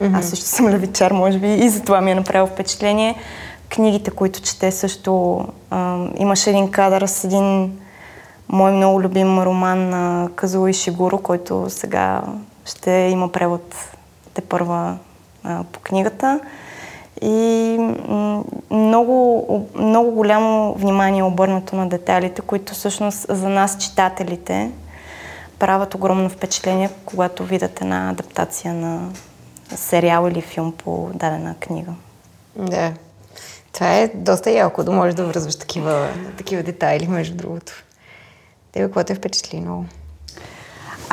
Mm-hmm. 0.00 0.18
Аз 0.18 0.28
също 0.28 0.44
съм 0.44 0.68
левичар, 0.68 1.10
може 1.10 1.38
би, 1.38 1.54
и 1.54 1.68
затова 1.68 2.00
ми 2.00 2.10
е 2.10 2.14
направило 2.14 2.46
впечатление. 2.46 3.14
Книгите, 3.68 4.10
които 4.10 4.42
чете 4.42 4.72
също... 4.72 5.44
А, 5.70 6.06
имаше 6.16 6.50
един 6.50 6.70
кадър 6.70 7.06
с 7.06 7.24
един 7.24 7.78
мой 8.48 8.72
много 8.72 9.02
любим 9.02 9.38
роман 9.38 9.88
на 9.88 10.28
Казуо 10.34 10.72
Шигуро, 10.72 11.18
който 11.18 11.66
сега 11.68 12.22
ще 12.64 12.90
има 12.90 13.32
превод 13.32 13.74
те 14.34 14.40
първа 14.40 14.96
а, 15.44 15.64
по 15.72 15.80
книгата. 15.80 16.40
И 17.22 17.76
много, 18.70 19.68
много 19.74 20.10
голямо 20.10 20.74
внимание 20.74 21.20
е 21.20 21.24
обърнато 21.24 21.76
на 21.76 21.88
детайлите, 21.88 22.42
които 22.42 22.72
всъщност 22.72 23.26
за 23.28 23.48
нас, 23.48 23.78
читателите, 23.78 24.70
правят 25.58 25.94
огромно 25.94 26.28
впечатление, 26.28 26.90
когато 27.04 27.44
видят 27.44 27.80
една 27.80 28.10
адаптация 28.10 28.74
на 28.74 29.08
сериал 29.76 30.28
или 30.28 30.40
филм 30.40 30.72
по 30.72 31.10
дадена 31.14 31.54
книга. 31.60 31.94
Да. 32.56 32.92
Това 33.72 33.96
е 33.96 34.10
доста 34.14 34.50
яко, 34.50 34.84
да 34.84 34.92
можеш 34.92 35.14
да 35.14 35.26
връзваш 35.26 35.56
такива, 35.58 36.08
такива 36.38 36.62
детайли, 36.62 37.08
между 37.08 37.36
другото. 37.36 37.72
Тебе 38.72 38.84
какво 38.84 39.04
те 39.04 39.14
впечатли 39.14 39.60
много? 39.60 39.84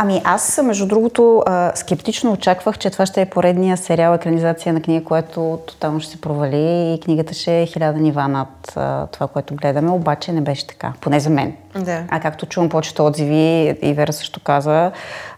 Ами 0.02 0.22
аз, 0.24 0.60
между 0.64 0.86
другото, 0.86 1.44
скептично 1.76 2.32
очаквах, 2.32 2.78
че 2.78 2.90
това 2.90 3.06
ще 3.06 3.22
е 3.22 3.26
поредния 3.26 3.78
сериал, 3.78 4.14
екранизация 4.14 4.74
на 4.74 4.82
книга, 4.82 5.06
която 5.06 5.60
тотално 5.68 6.00
ще 6.00 6.12
се 6.12 6.22
провали 6.22 6.94
и 6.94 7.00
книгата 7.00 7.34
ще 7.34 7.62
е 7.62 7.66
хиляда 7.66 8.00
нива 8.00 8.28
над 8.28 8.78
това, 9.12 9.28
което 9.28 9.56
гледаме, 9.56 9.92
обаче 9.92 10.32
не 10.32 10.42
беше 10.42 10.68
така, 10.68 10.94
поне 11.02 11.20
за 11.20 11.30
мен. 11.30 11.54
Да. 11.76 12.04
А 12.10 12.20
както 12.20 12.46
чувам 12.46 12.70
повечето 12.70 13.06
отзиви, 13.06 13.78
и 13.82 13.94
Вера 13.94 14.14
също 14.14 14.40
каза, 14.40 14.92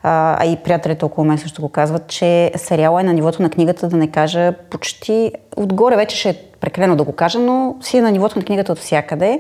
а, 0.04 0.46
и 0.46 0.56
приятелите 0.56 1.06
около 1.06 1.28
мен 1.28 1.38
също 1.38 1.62
го 1.62 1.70
казват, 1.70 2.08
че 2.08 2.52
сериала 2.56 3.02
е 3.02 3.04
на 3.04 3.14
нивото 3.14 3.42
на 3.42 3.50
книгата, 3.50 3.88
да 3.88 3.98
не 3.98 4.08
кажа 4.08 4.54
почти 4.70 5.32
отгоре, 5.56 5.96
вече 5.96 6.18
ще 6.18 6.30
е 6.30 6.38
прекалено 6.60 6.96
да 6.96 7.04
го 7.04 7.12
кажа, 7.12 7.40
но 7.40 7.76
си 7.82 7.98
е 7.98 8.02
на 8.02 8.12
нивото 8.12 8.40
на 8.40 8.46
книгата 8.46 8.72
от 8.72 8.80
всякъде. 8.80 9.40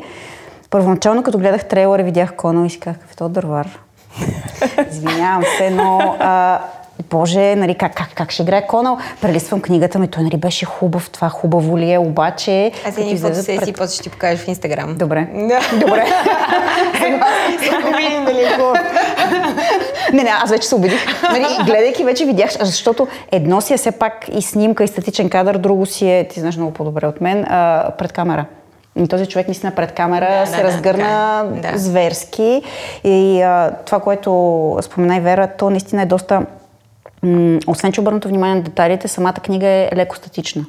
Първоначално, 0.69 1.23
като 1.23 1.37
гледах 1.37 1.67
трейлера, 1.67 2.03
видях 2.03 2.35
Конал 2.35 2.65
и 2.65 2.69
си 2.69 2.79
казах, 2.79 2.99
какъв 2.99 3.21
е 3.21 3.29
дървар? 3.29 3.79
Извинявам 4.91 5.43
се, 5.57 5.69
но 5.69 6.15
а, 6.19 6.59
Боже, 7.09 7.55
нали, 7.55 7.75
как, 7.75 7.95
как, 7.95 8.09
как 8.15 8.31
ще 8.31 8.41
играе 8.43 8.67
Конал? 8.67 8.97
Прелиствам 9.21 9.61
книгата 9.61 9.99
ми, 9.99 10.07
той 10.07 10.23
нали, 10.23 10.37
беше 10.37 10.65
хубав, 10.65 11.09
това 11.09 11.29
хубаво 11.29 11.77
ли 11.77 11.91
е, 11.91 11.97
обаче... 11.97 12.71
Аз 12.87 12.97
един 12.97 13.17
фото 13.17 13.35
се 13.35 13.57
пред... 13.57 13.75
после 13.77 13.93
ще 13.93 14.03
ти 14.03 14.09
покажа 14.09 14.37
в 14.37 14.47
Инстаграм. 14.47 14.95
Добре. 14.95 15.27
Добре. 15.79 16.05
Нали, 17.91 18.25
не, 20.13 20.23
не, 20.23 20.29
аз 20.43 20.49
вече 20.49 20.67
се 20.67 20.75
убедих. 20.75 21.21
Нали, 21.23 21.45
гледайки 21.65 22.03
вече 22.03 22.25
видях, 22.25 22.49
защото 22.59 23.07
едно 23.31 23.61
си 23.61 23.73
е 23.73 23.77
все 23.77 23.91
пак 23.91 24.25
и 24.33 24.41
снимка, 24.41 24.83
и 24.83 24.87
статичен 24.87 25.29
кадър, 25.29 25.57
друго 25.57 25.85
си 25.85 26.11
е, 26.11 26.27
ти 26.27 26.39
знаеш 26.39 26.57
много 26.57 26.73
по-добре 26.73 27.07
от 27.07 27.21
мен, 27.21 27.45
а, 27.49 27.91
пред 27.97 28.11
камера. 28.11 28.45
И 28.95 29.07
този 29.07 29.25
човек 29.25 29.47
наистина 29.47 29.71
пред 29.75 29.91
камера 29.91 30.39
да, 30.39 30.45
се 30.45 30.57
да, 30.57 30.63
разгърна 30.63 31.43
да, 31.55 31.71
да. 31.71 31.77
зверски. 31.77 32.61
И 33.03 33.41
а, 33.41 33.71
това, 33.85 33.99
което 33.99 34.77
спомена 34.81 35.15
и 35.15 35.19
Вера, 35.19 35.47
то 35.57 35.69
наистина 35.69 36.01
е 36.01 36.05
доста... 36.05 36.45
М- 37.23 37.59
освен, 37.67 37.91
че 37.91 38.01
обърнато 38.01 38.27
внимание 38.27 38.55
на 38.55 38.61
детайлите, 38.61 39.07
самата 39.07 39.33
книга 39.33 39.67
е 39.67 39.89
леко 39.95 40.15
статична. 40.15 40.65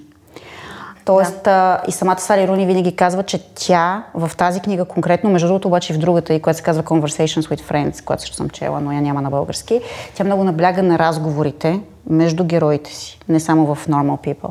Тоест, 1.05 1.43
да. 1.45 1.81
и 1.88 1.93
самата 1.93 2.19
Сали 2.19 2.49
Руни 2.49 2.67
винаги 2.67 2.97
казва, 2.97 3.23
че 3.23 3.55
тя 3.55 4.05
в 4.14 4.31
тази 4.37 4.61
книга 4.61 4.85
конкретно, 4.85 5.31
между 5.31 5.49
другото 5.49 5.69
обаче 5.69 5.93
и 5.93 5.97
в 5.97 5.99
другата, 5.99 6.35
и 6.35 6.43
която 6.43 6.57
се 6.57 6.62
казва 6.62 6.83
Conversations 6.83 7.41
with 7.41 7.61
Friends, 7.61 8.05
която 8.05 8.21
също 8.21 8.37
съм 8.37 8.50
чела, 8.50 8.81
но 8.81 8.93
я 8.93 9.00
няма 9.00 9.23
на 9.23 9.31
български, 9.31 9.81
тя 10.14 10.25
много 10.25 10.45
набляга 10.45 10.83
на 10.83 10.99
разговорите 10.99 11.81
между 12.11 12.45
героите 12.45 12.95
си, 12.95 13.19
не 13.29 13.41
само 13.41 13.75
в 13.75 13.87
Normal 13.88 14.35
People. 14.35 14.50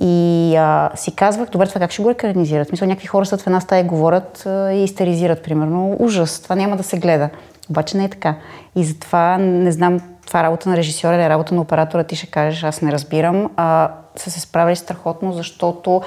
И 0.00 0.56
а, 0.56 0.90
си 0.94 1.16
казвах, 1.16 1.48
добре, 1.48 1.66
това 1.66 1.78
как 1.78 1.90
ще 1.90 2.02
го 2.02 2.10
екранизират? 2.10 2.72
Мисля, 2.72 2.86
някакви 2.86 3.06
хора 3.06 3.26
са 3.26 3.38
в 3.38 3.46
една 3.46 3.60
стая 3.60 3.84
говорят 3.84 4.46
а, 4.46 4.72
и 4.72 4.84
истеризират, 4.84 5.42
примерно. 5.42 5.96
Ужас, 5.98 6.40
това 6.40 6.56
няма 6.56 6.76
да 6.76 6.82
се 6.82 6.98
гледа. 6.98 7.30
Обаче 7.70 7.96
не 7.96 8.04
е 8.04 8.08
така. 8.08 8.34
И 8.76 8.84
затова 8.84 9.38
не 9.38 9.72
знам, 9.72 10.00
това 10.26 10.40
е 10.40 10.42
работа 10.42 10.68
на 10.68 10.76
режисьора 10.76 11.14
или 11.14 11.22
е 11.22 11.28
работа 11.28 11.54
на 11.54 11.60
оператора, 11.60 12.04
ти 12.04 12.16
ще 12.16 12.26
кажеш, 12.26 12.64
аз 12.64 12.82
не 12.82 12.92
разбирам. 12.92 13.50
А, 13.56 13.90
са 14.16 14.30
се 14.30 14.40
справили 14.40 14.76
страхотно, 14.76 15.32
защото 15.32 16.02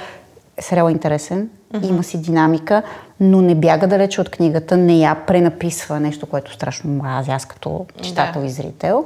сериал 0.59 0.87
е 0.87 0.91
интересен, 0.91 1.49
uh-huh. 1.73 1.89
има 1.89 2.03
си 2.03 2.21
динамика, 2.21 2.81
но 3.19 3.41
не 3.41 3.55
бяга 3.55 3.87
далече 3.87 4.21
от 4.21 4.29
книгата, 4.29 4.77
не 4.77 4.97
я 4.97 5.15
пренаписва 5.15 5.99
нещо, 5.99 6.25
което 6.25 6.53
страшно 6.53 6.91
мразя 6.91 7.31
аз 7.31 7.45
като 7.45 7.85
читател 8.01 8.41
да. 8.41 8.47
и 8.47 8.49
зрител. 8.49 9.05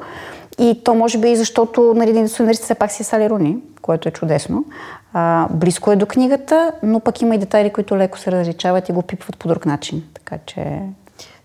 И 0.59 0.81
то 0.83 0.95
може 0.95 1.17
би 1.17 1.29
и 1.29 1.35
защото 1.35 1.93
нали, 1.95 2.27
сценаристът 2.27 2.65
все 2.65 2.75
пак 2.75 2.91
си 2.91 3.01
е 3.01 3.05
Сали 3.05 3.29
Руни, 3.29 3.57
което 3.81 4.09
е 4.09 4.11
чудесно. 4.11 4.65
А, 5.13 5.47
близко 5.51 5.91
е 5.91 5.95
до 5.95 6.05
книгата, 6.05 6.71
но 6.83 6.99
пък 6.99 7.21
има 7.21 7.35
и 7.35 7.37
детайли, 7.37 7.69
които 7.69 7.97
леко 7.97 8.19
се 8.19 8.31
различават 8.31 8.89
и 8.89 8.91
го 8.91 9.01
пипват 9.01 9.37
по 9.37 9.47
друг 9.47 9.65
начин. 9.65 10.03
Така 10.13 10.37
че 10.45 10.79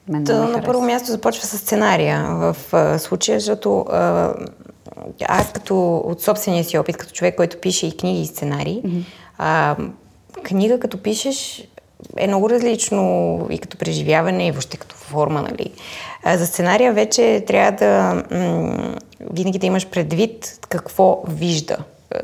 мен 0.08 0.24
То, 0.24 0.48
на 0.48 0.62
първо 0.62 0.82
място 0.82 1.10
започва 1.10 1.46
с 1.46 1.58
сценария 1.58 2.24
в 2.24 2.56
а, 2.72 2.98
случая, 2.98 3.40
защото 3.40 3.80
а, 3.80 4.34
аз 5.28 5.52
като 5.52 5.96
от 5.96 6.22
собствения 6.22 6.64
си 6.64 6.78
опит, 6.78 6.96
като 6.96 7.12
човек, 7.12 7.36
който 7.36 7.60
пише 7.60 7.86
и 7.86 7.96
книги 7.96 8.20
и 8.20 8.26
сценарии, 8.26 8.82
mm-hmm. 8.84 9.04
а, 9.38 9.76
книга, 10.42 10.80
като 10.80 11.02
пишеш, 11.02 11.68
е 12.16 12.26
много 12.26 12.50
различно 12.50 13.46
и 13.50 13.58
като 13.58 13.76
преживяване, 13.76 14.46
и 14.46 14.50
въобще 14.50 14.76
като 14.76 14.96
форма, 14.96 15.42
нали. 15.42 15.72
А 16.24 16.38
за 16.38 16.46
сценария 16.46 16.92
вече 16.92 17.44
трябва 17.46 17.72
да 17.72 18.22
м- 18.30 18.94
винаги 19.32 19.58
да 19.58 19.66
имаш 19.66 19.86
предвид 19.86 20.58
какво 20.68 21.22
вижда 21.28 21.76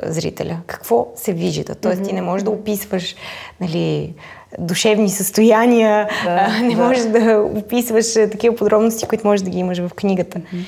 зрителя, 0.03 0.59
какво 0.67 1.07
се 1.17 1.33
вижда. 1.33 1.75
Тоест 1.75 2.03
mm-hmm. 2.03 2.09
ти 2.09 2.15
не 2.15 2.23
можеш 2.23 2.45
да 2.45 2.51
описваш 2.51 3.15
нали, 3.61 4.15
душевни 4.59 5.11
състояния, 5.11 6.09
да, 6.25 6.47
а, 6.51 6.63
не 6.63 6.75
да. 6.75 6.83
можеш 6.83 7.03
да 7.05 7.51
описваш 7.55 8.13
такива 8.13 8.57
подробности, 8.57 9.07
които 9.07 9.27
можеш 9.27 9.45
да 9.45 9.51
ги 9.51 9.59
имаш 9.59 9.79
в 9.79 9.91
книгата. 9.97 10.39
Mm-hmm. 10.39 10.65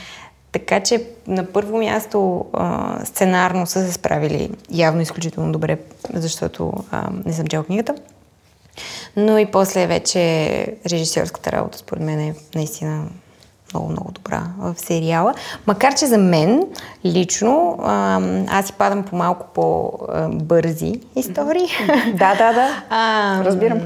Така 0.53 0.81
че 0.81 1.03
на 1.27 1.47
първо 1.47 1.79
място 1.79 2.45
а, 2.53 2.99
сценарно 3.05 3.67
са 3.67 3.87
се 3.87 3.93
справили 3.93 4.51
явно 4.71 5.01
изключително 5.01 5.53
добре, 5.53 5.79
защото 6.13 6.73
а, 6.91 7.09
не 7.25 7.33
съм 7.33 7.47
чел 7.47 7.65
книгата. 7.65 7.95
Но 9.17 9.39
и 9.39 9.47
после 9.47 9.87
вече 9.87 10.21
режисьорската 10.91 11.53
работа, 11.53 11.79
според 11.79 12.03
мен, 12.03 12.21
е 12.21 12.35
наистина 12.55 13.05
много, 13.75 13.93
много 13.93 14.13
добра 14.13 14.43
в 14.59 14.75
сериала. 14.79 15.35
Макар, 15.67 15.95
че 15.95 16.07
за 16.07 16.19
мен 16.19 16.65
лично 17.05 17.79
аз 18.49 18.67
си 18.67 18.73
падам 18.73 19.03
по 19.03 19.17
малко 19.17 19.47
по-бързи 19.55 21.01
истории. 21.17 21.69
Да, 22.15 22.35
да, 22.35 22.53
да. 22.53 22.85
Разбирам. 23.45 23.81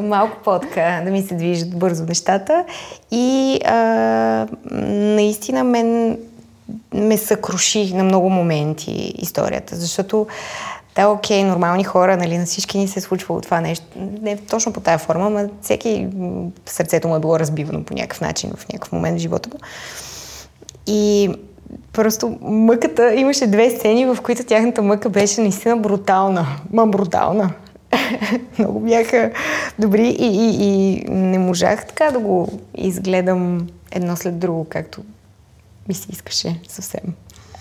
Малко 0.00 0.36
по-така 0.44 1.02
да 1.04 1.10
ми 1.10 1.22
се 1.22 1.34
движат 1.34 1.78
бързо 1.78 2.04
нещата. 2.04 2.64
И 3.10 3.60
а, 3.64 4.46
наистина 4.70 5.64
мен 5.64 6.18
ме 6.94 7.16
съкруши 7.16 7.94
на 7.94 8.04
много 8.04 8.30
моменти 8.30 9.14
историята, 9.18 9.76
защото 9.76 10.26
да, 10.96 11.08
окей, 11.08 11.44
нормални 11.44 11.84
хора, 11.84 12.16
нали, 12.16 12.38
на 12.38 12.44
всички 12.44 12.78
ни 12.78 12.88
се 12.88 12.98
е 12.98 13.02
случвало 13.02 13.40
това 13.40 13.60
нещо. 13.60 13.86
Не 13.96 14.36
точно 14.36 14.72
по 14.72 14.80
тая 14.80 14.98
форма, 14.98 15.30
но 15.30 15.48
всеки 15.62 16.08
сърцето 16.66 17.08
му 17.08 17.16
е 17.16 17.20
било 17.20 17.38
разбивано 17.38 17.84
по 17.84 17.94
някакъв 17.94 18.20
начин 18.20 18.50
в 18.56 18.68
някакъв 18.68 18.92
момент 18.92 19.18
в 19.18 19.22
живота 19.22 19.50
му. 19.52 19.60
И 20.86 21.30
просто 21.92 22.38
мъката, 22.42 23.14
имаше 23.14 23.46
две 23.46 23.70
сцени, 23.70 24.06
в 24.06 24.18
които 24.22 24.44
тяхната 24.44 24.82
мъка 24.82 25.08
беше 25.08 25.40
наистина 25.40 25.76
брутална. 25.76 26.46
Ма 26.72 26.86
брутална. 26.86 27.50
Много 28.58 28.80
бяха 28.80 29.30
добри 29.78 30.08
и, 30.08 30.26
и, 30.26 30.64
и 30.64 31.04
не 31.10 31.38
можах 31.38 31.86
така 31.86 32.10
да 32.10 32.18
го 32.18 32.48
изгледам 32.74 33.66
едно 33.90 34.16
след 34.16 34.38
друго, 34.38 34.66
както 34.68 35.02
ми 35.88 35.94
се 35.94 36.06
искаше 36.10 36.60
съвсем. 36.68 37.14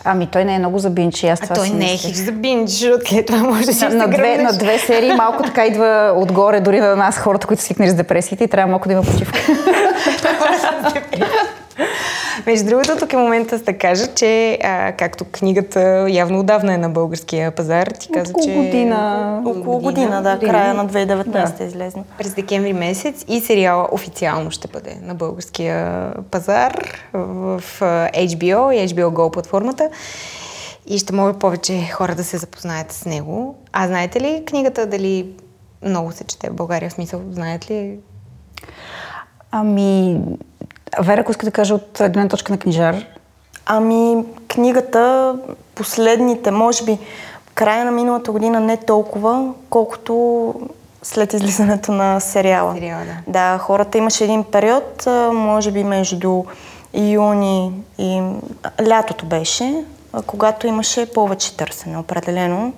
Ами 0.05 0.27
той 0.27 0.45
не 0.45 0.55
е 0.55 0.60
много 0.60 0.79
за 0.79 0.89
бинч. 0.89 1.24
Аз 1.24 1.39
а 1.50 1.53
той 1.53 1.69
не 1.69 1.93
е 1.93 1.98
хич 1.98 2.15
за 2.15 2.31
бинч, 2.31 2.83
откъде 2.95 3.25
това 3.25 3.38
може 3.38 3.65
да 3.65 3.74
си 3.74 3.86
на, 3.86 3.95
на, 3.95 4.07
две, 4.07 4.38
на 4.38 4.53
две 4.53 4.79
серии 4.79 5.13
малко 5.13 5.43
така 5.43 5.65
идва 5.65 6.13
отгоре, 6.15 6.60
дори 6.60 6.79
на 6.79 6.95
нас 6.95 7.17
хората, 7.17 7.48
които 7.48 7.63
свикнали 7.63 7.89
с 7.89 7.93
депресиите 7.93 8.43
и 8.43 8.48
трябва 8.48 8.72
малко 8.72 8.88
да 8.88 8.93
има 8.93 9.03
почивка. 9.03 9.39
Между 12.45 12.65
другото, 12.65 12.97
тук 13.00 13.13
е 13.13 13.17
момента 13.17 13.59
да 13.59 13.77
кажа, 13.77 14.07
че 14.15 14.59
а, 14.63 14.91
както 14.91 15.25
книгата 15.25 16.07
явно 16.09 16.39
отдавна 16.39 16.73
е 16.73 16.77
на 16.77 16.89
българския 16.89 17.51
пазар, 17.51 17.88
ти 17.88 18.07
каза, 18.12 18.31
около 18.31 18.45
че... 18.45 18.53
Година. 18.53 19.41
Около 19.45 19.79
година, 19.79 20.21
да, 20.21 20.33
година. 20.35 20.51
края 20.51 20.73
на 20.73 20.89
2019 20.89 21.57
да. 21.57 21.63
е 21.63 21.67
излезна. 21.67 22.03
През 22.17 22.33
декември 22.33 22.73
месец 22.73 23.25
и 23.27 23.41
сериала 23.41 23.88
официално 23.91 24.51
ще 24.51 24.67
бъде 24.67 24.97
на 25.01 25.15
българския 25.15 26.12
пазар 26.31 27.00
в 27.13 27.63
HBO 28.13 28.71
и 28.71 28.88
HBO 28.89 29.09
Go 29.09 29.33
платформата 29.33 29.89
и 30.88 30.97
ще 30.97 31.13
могат 31.13 31.39
повече 31.39 31.89
хора 31.91 32.15
да 32.15 32.23
се 32.23 32.38
запознаят 32.38 32.91
с 32.91 33.05
него. 33.05 33.55
А 33.71 33.88
знаете 33.88 34.21
ли 34.21 34.43
книгата 34.45 34.85
дали 34.85 35.31
много 35.85 36.12
се 36.12 36.23
чете 36.23 36.50
в 36.50 36.53
България? 36.53 36.89
В 36.89 36.93
смисъл, 36.93 37.21
знаете 37.31 37.73
ли? 37.73 38.00
Ами, 39.51 40.19
Вера, 41.00 41.21
ако 41.21 41.31
иска 41.31 41.45
да 41.45 41.51
кажа 41.51 41.75
от 41.75 41.97
гледна 42.00 42.27
точка 42.27 42.51
на 42.51 42.59
книжар? 42.59 42.95
Ами, 43.65 44.25
книгата, 44.47 45.35
последните, 45.75 46.51
може 46.51 46.84
би, 46.84 46.99
края 47.53 47.86
на 47.86 47.91
миналата 47.91 48.32
година 48.32 48.60
не 48.60 48.77
толкова, 48.77 49.53
колкото 49.69 50.53
след 51.03 51.34
излизането 51.34 51.91
на 51.91 52.19
сериала. 52.19 52.73
Сериала, 52.73 53.03
да. 53.06 53.32
Да, 53.32 53.58
хората 53.58 53.97
имаше 53.97 54.23
един 54.23 54.43
период, 54.43 55.08
може 55.34 55.71
би 55.71 55.84
между 55.84 56.43
юни 56.93 57.71
и 57.97 58.21
лятото 58.88 59.25
беше, 59.25 59.84
когато 60.27 60.67
имаше 60.67 61.13
повече 61.13 61.58
търсене, 61.58 61.97
определено. 61.97 62.73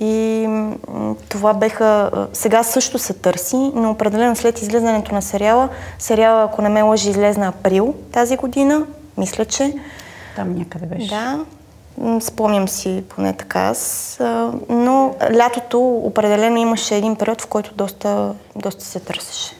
И 0.00 0.48
това 1.28 1.54
беха... 1.54 2.10
Сега 2.32 2.62
също 2.62 2.98
се 2.98 3.12
търси, 3.12 3.56
но 3.74 3.90
определено 3.90 4.36
след 4.36 4.62
излизането 4.62 5.14
на 5.14 5.22
сериала, 5.22 5.68
сериала, 5.98 6.44
ако 6.44 6.62
не 6.62 6.68
ме 6.68 6.82
лъжи, 6.82 7.10
излезна 7.10 7.48
април 7.48 7.94
тази 8.12 8.36
година, 8.36 8.86
мисля, 9.18 9.44
че. 9.44 9.74
Там 10.36 10.54
някъде 10.54 10.86
беше. 10.86 11.08
Да, 11.08 11.44
спомням 12.20 12.68
си 12.68 13.04
поне 13.08 13.32
така 13.32 13.60
аз. 13.60 14.16
Но 14.68 15.14
лятото 15.32 15.80
определено 15.80 16.56
имаше 16.56 16.96
един 16.96 17.16
период, 17.16 17.42
в 17.42 17.46
който 17.46 17.74
доста, 17.74 18.34
доста 18.56 18.84
се 18.84 19.00
търсеше. 19.00 19.56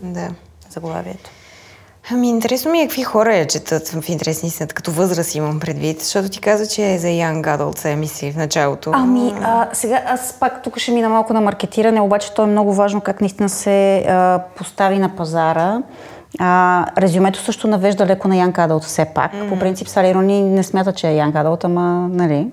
Да. 0.00 0.28
Заглавието. 0.70 1.30
Ами, 2.10 2.28
интересно 2.28 2.70
ми 2.70 2.80
е 2.80 2.86
какви 2.86 3.02
хора 3.02 3.36
я 3.36 3.46
четат 3.46 3.88
в 3.88 4.08
интерес 4.08 4.42
истината, 4.42 4.74
като 4.74 4.90
възраст 4.90 5.34
имам 5.34 5.60
предвид, 5.60 6.00
защото 6.00 6.28
ти 6.28 6.40
каза, 6.40 6.66
че 6.66 6.92
е 6.92 6.98
за 6.98 7.06
Young 7.06 7.56
Adult, 7.56 7.78
се 7.78 7.96
мисли 7.96 8.32
в 8.32 8.36
началото. 8.36 8.90
Ами, 8.94 9.34
а, 9.42 9.68
сега 9.72 10.02
аз 10.06 10.32
пак 10.40 10.62
тук 10.62 10.78
ще 10.78 10.92
мина 10.92 11.08
малко 11.08 11.32
на 11.32 11.40
маркетиране, 11.40 12.00
обаче 12.00 12.34
то 12.34 12.42
е 12.42 12.46
много 12.46 12.74
важно 12.74 13.00
как 13.00 13.20
наистина 13.20 13.48
се 13.48 13.96
а, 13.98 14.42
постави 14.56 14.98
на 14.98 15.16
пазара. 15.16 15.82
А, 16.38 16.86
резюмето 16.98 17.38
също 17.38 17.68
навежда 17.68 18.06
леко 18.06 18.28
на 18.28 18.36
Янка 18.36 18.62
Адълт 18.62 18.84
все 18.84 19.04
пак. 19.04 19.32
Mm. 19.32 19.48
По 19.48 19.58
принцип 19.58 19.88
Сали 19.88 20.14
Рони 20.14 20.42
не 20.42 20.62
смята, 20.62 20.92
че 20.92 21.08
е 21.08 21.16
Янка 21.16 21.40
Адълт, 21.40 21.64
ама 21.64 22.08
нали. 22.12 22.46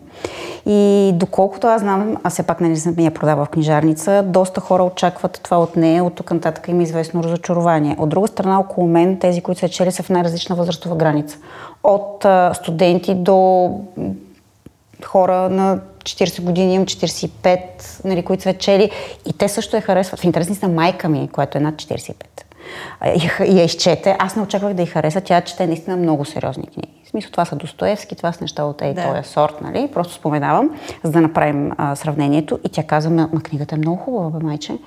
И 0.66 1.12
доколкото 1.14 1.68
аз 1.68 1.82
знам, 1.82 2.18
а 2.24 2.30
все 2.30 2.44
пак 2.44 2.62
нали 2.62 2.78
съм 2.78 2.96
я 3.00 3.12
продава 3.12 3.46
в 3.46 3.50
книжарница, 3.50 4.24
доста 4.26 4.62
хора 4.62 4.84
очакват 4.84 5.40
това 5.44 5.60
от 5.60 5.76
нея, 5.76 6.04
от 6.04 6.16
тук 6.16 6.32
нататък 6.32 6.68
има 6.68 6.84
известно 6.84 7.24
разочарование. 7.24 7.96
От 8.00 8.10
друга 8.10 8.28
страна, 8.28 8.60
около 8.60 8.88
мен, 8.88 9.20
тези, 9.20 9.42
които 9.42 9.60
са 9.60 9.70
чели, 9.70 9.92
са 9.92 10.04
в 10.04 10.10
най-различна 10.10 10.56
възрастова 10.56 10.96
граница. 10.96 11.38
От 11.84 12.26
а, 12.26 12.54
студенти 12.54 13.16
до 13.16 13.70
хора 15.06 15.50
на 15.50 15.80
40 16.04 16.42
години, 16.42 16.74
имам 16.74 16.86
45, 16.86 17.60
нали, 18.06 18.24
които 18.24 18.44
са 18.44 18.54
чели 18.54 18.92
и 19.26 19.34
те 19.34 19.50
също 19.50 19.76
я 19.76 19.82
харесват. 19.82 20.20
В 20.20 20.24
интересни 20.24 20.58
на 20.62 20.70
майка 20.70 21.10
ми, 21.10 21.30
която 21.34 21.58
е 21.58 21.62
над 21.62 21.76
45 21.76 22.14
я 23.48 23.64
изчете. 23.64 24.16
Аз 24.20 24.36
не 24.36 24.42
очаквах 24.42 24.74
да 24.74 24.82
й 24.82 24.86
хареса. 24.86 25.22
Тя 25.22 25.42
чете 25.42 25.68
наистина 25.68 25.98
много 25.98 26.26
сериозни 26.26 26.68
книги. 26.68 26.90
В 27.04 27.10
смисъл, 27.10 27.32
това 27.32 27.46
са 27.46 27.56
Достоевски, 27.56 28.16
това 28.16 28.32
са 28.32 28.44
неща 28.44 28.64
от 28.64 28.82
ей, 28.82 28.94
да. 28.94 29.14
този 29.14 29.30
сорт, 29.30 29.62
нали? 29.62 29.90
Просто 29.94 30.14
споменавам, 30.14 30.70
за 31.04 31.12
да 31.12 31.22
направим 31.22 31.72
а, 31.78 31.96
сравнението. 31.96 32.60
И 32.66 32.70
тя 32.70 32.84
каза, 32.84 33.10
ма, 33.10 33.30
книгата 33.44 33.76
е 33.76 33.78
много 33.78 33.98
хубава, 33.98 34.30
бе, 34.30 34.46
майче. 34.46 34.78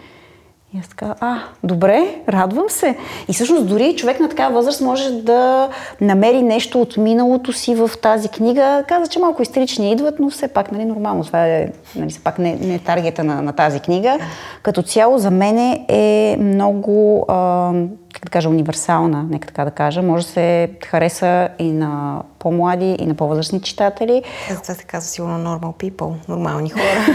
И 0.74 0.78
аз 0.78 0.88
така, 0.88 1.14
а, 1.20 1.38
добре, 1.64 2.14
радвам 2.28 2.64
се. 2.68 2.96
И 3.28 3.32
всъщност 3.32 3.68
дори 3.68 3.96
човек 3.96 4.20
на 4.20 4.28
такава 4.28 4.54
възраст 4.54 4.80
може 4.80 5.10
да 5.10 5.68
намери 6.00 6.42
нещо 6.42 6.80
от 6.80 6.96
миналото 6.96 7.52
си 7.52 7.74
в 7.74 7.90
тази 8.02 8.28
книга. 8.28 8.84
Каза, 8.88 9.10
че 9.10 9.18
малко 9.18 9.42
истерични 9.42 9.92
идват, 9.92 10.18
но 10.18 10.30
все 10.30 10.48
пак, 10.48 10.72
нали, 10.72 10.84
нормално. 10.84 11.24
Това 11.24 11.46
е, 11.46 11.68
нали, 11.96 12.10
все 12.10 12.20
пак 12.20 12.38
не, 12.38 12.56
не 12.60 12.74
е 12.74 12.78
таргета 12.78 13.24
на, 13.24 13.42
на 13.42 13.52
тази 13.52 13.80
книга. 13.80 14.18
Като 14.62 14.82
цяло 14.82 15.18
за 15.18 15.30
мен 15.30 15.84
е 15.88 16.36
много, 16.40 17.24
а, 17.28 17.72
как 18.16 18.24
да 18.24 18.30
кажа, 18.30 18.48
универсална, 18.48 19.26
нека 19.30 19.48
така 19.48 19.64
да 19.64 19.70
кажа. 19.70 20.02
Може 20.02 20.24
да 20.24 20.30
се 20.32 20.70
хареса 20.86 21.48
и 21.58 21.72
на 21.72 22.22
по-млади, 22.38 22.96
и 22.98 23.06
на 23.06 23.14
по-възрастни 23.14 23.60
читатели. 23.60 24.22
Това 24.62 24.74
се 24.74 24.84
казва 24.84 25.08
сигурно 25.08 25.38
normal 25.38 25.90
people, 25.90 26.12
нормални 26.28 26.70
хора. 26.70 27.06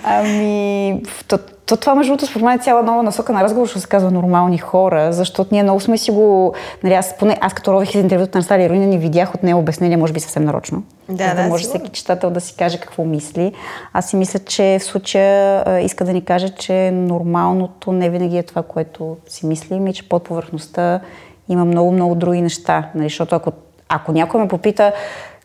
ами, 0.04 1.02
то, 1.28 1.38
то 1.66 1.76
това, 1.76 1.94
между 1.94 2.10
другото, 2.10 2.26
според 2.26 2.44
мен 2.44 2.58
е 2.58 2.62
цяла 2.62 2.82
нова 2.82 3.02
насока 3.02 3.32
на 3.32 3.42
разговор, 3.42 3.68
ще 3.68 3.80
се 3.80 3.88
казва 3.88 4.10
нормални 4.10 4.58
хора, 4.58 5.12
защото 5.12 5.48
ние 5.52 5.62
много 5.62 5.80
сме 5.80 5.98
си 5.98 6.10
го... 6.10 6.54
Нали, 6.82 6.94
аз, 6.94 7.18
поне, 7.18 7.38
аз 7.40 7.54
като 7.54 7.72
рових 7.72 7.94
из 7.94 8.02
интервюто 8.02 8.38
на 8.38 8.42
Стали 8.42 8.70
Руина, 8.70 8.86
ни 8.86 8.98
видях 8.98 9.34
от 9.34 9.42
нея 9.42 9.56
обяснение, 9.56 9.96
може 9.96 10.12
би 10.12 10.20
съвсем 10.20 10.44
нарочно. 10.44 10.82
Да, 11.08 11.34
да, 11.34 11.42
да 11.42 11.48
може 11.48 11.64
сигурно. 11.64 11.80
всеки 11.80 11.96
читател 11.98 12.30
да 12.30 12.40
си 12.40 12.56
каже 12.56 12.80
какво 12.80 13.04
мисли. 13.04 13.52
Аз 13.92 14.10
си 14.10 14.16
мисля, 14.16 14.38
че 14.38 14.78
в 14.80 14.84
случая 14.84 15.62
а, 15.66 15.80
иска 15.80 16.04
да 16.04 16.12
ни 16.12 16.24
каже, 16.24 16.48
че 16.48 16.90
нормалното 16.90 17.92
не 17.92 18.10
винаги 18.10 18.38
е 18.38 18.42
това, 18.42 18.62
което 18.62 19.16
си 19.28 19.46
мислим 19.46 19.86
и 19.86 19.94
че 19.94 20.08
под 20.08 20.24
повърхността 20.24 21.00
има 21.48 21.64
много, 21.64 21.92
много 21.92 22.14
други 22.14 22.40
неща. 22.40 22.90
Нали, 22.94 23.08
защото 23.08 23.34
ако, 23.34 23.52
ако 23.88 24.12
някой 24.12 24.40
ме 24.40 24.48
попита 24.48 24.92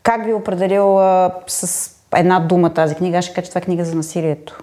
как 0.04 0.26
би 0.26 0.34
определил 0.34 1.00
а, 1.00 1.32
с 1.48 1.91
една 2.15 2.39
дума 2.39 2.74
тази 2.74 2.95
книга, 2.95 3.17
аз 3.17 3.26
ще 3.26 3.34
кажа, 3.34 3.45
че 3.45 3.52
това 3.52 3.60
е 3.60 3.62
книга 3.62 3.86
за 3.86 3.95
насилието. 3.95 4.60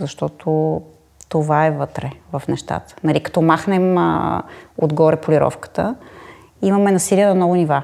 Защото 0.00 0.80
това 1.28 1.66
е 1.66 1.70
вътре 1.70 2.10
в 2.32 2.42
нещата. 2.48 2.94
Нали, 3.04 3.20
като 3.20 3.42
махнем 3.42 3.98
а, 3.98 4.42
отгоре 4.78 5.16
полировката, 5.16 5.94
имаме 6.62 6.92
насилие 6.92 7.26
на 7.26 7.34
много 7.34 7.54
нива. 7.54 7.82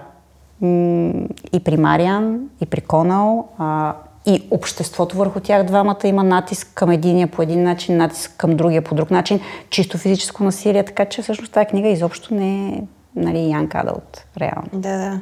И 1.53 1.61
при 1.61 1.77
Мариан, 1.77 2.41
и 2.61 2.67
при 2.67 2.81
Конал, 2.81 3.49
а, 3.59 3.95
и 4.27 4.43
обществото 4.51 5.17
върху 5.17 5.41
тях 5.41 5.65
двамата 5.65 5.99
има 6.05 6.25
натиск 6.25 6.69
към 6.75 6.91
единия 6.91 7.27
по 7.27 7.43
един 7.43 7.63
начин, 7.63 7.97
натиск 7.97 8.33
към 8.37 8.57
другия 8.57 8.83
по 8.83 8.95
друг 8.95 9.11
начин, 9.11 9.41
чисто 9.71 9.99
физическо 9.99 10.45
насилие, 10.45 10.85
така 10.85 11.05
че 11.05 11.23
всъщност 11.23 11.53
тази 11.53 11.67
книга 11.67 11.89
изобщо 11.89 12.35
не 12.35 12.69
е 12.69 12.83
нали, 13.17 13.39
Young 13.39 13.69
Adult, 13.69 14.41
реално. 14.41 14.69
Да, 14.73 14.99
да. 14.99 15.21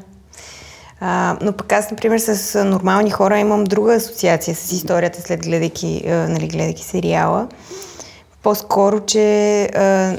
А, 1.00 1.36
но 1.42 1.52
пък 1.52 1.72
аз, 1.72 1.90
например, 1.90 2.18
с 2.18 2.64
нормални 2.64 3.10
хора 3.10 3.38
имам 3.38 3.64
друга 3.64 3.94
асоциация 3.94 4.54
с 4.54 4.72
историята 4.72 5.20
след 5.20 5.40
гледайки, 5.42 6.02
нали, 6.06 6.48
гледайки 6.48 6.84
сериала. 6.84 7.48
По-скоро, 8.42 9.00
че 9.00 9.64
а, 9.64 10.16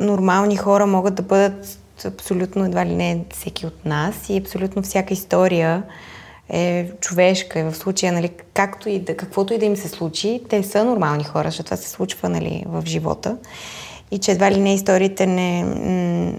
нормални 0.00 0.56
хора 0.56 0.86
могат 0.86 1.14
да 1.14 1.22
бъдат 1.22 1.78
абсолютно 2.04 2.64
едва 2.64 2.86
ли 2.86 2.94
не 2.94 3.24
всеки 3.32 3.66
от 3.66 3.84
нас 3.84 4.14
и 4.28 4.36
абсолютно 4.38 4.82
всяка 4.82 5.14
история 5.14 5.82
е 6.48 6.90
човешка. 7.00 7.60
И 7.60 7.62
в 7.62 7.74
случая, 7.74 8.12
нали, 8.12 8.30
както 8.54 8.88
и 8.88 8.98
да, 8.98 9.16
каквото 9.16 9.54
и 9.54 9.58
да 9.58 9.64
им 9.64 9.76
се 9.76 9.88
случи, 9.88 10.42
те 10.48 10.62
са 10.62 10.84
нормални 10.84 11.24
хора, 11.24 11.48
защото 11.48 11.64
това 11.64 11.76
се 11.76 11.90
случва 11.90 12.28
нали, 12.28 12.64
в 12.66 12.82
живота. 12.86 13.36
И 14.10 14.18
че 14.18 14.30
едва 14.30 14.50
ли 14.50 14.60
не 14.60 14.74
историите 14.74 15.26
не... 15.26 15.64
М- 15.64 16.38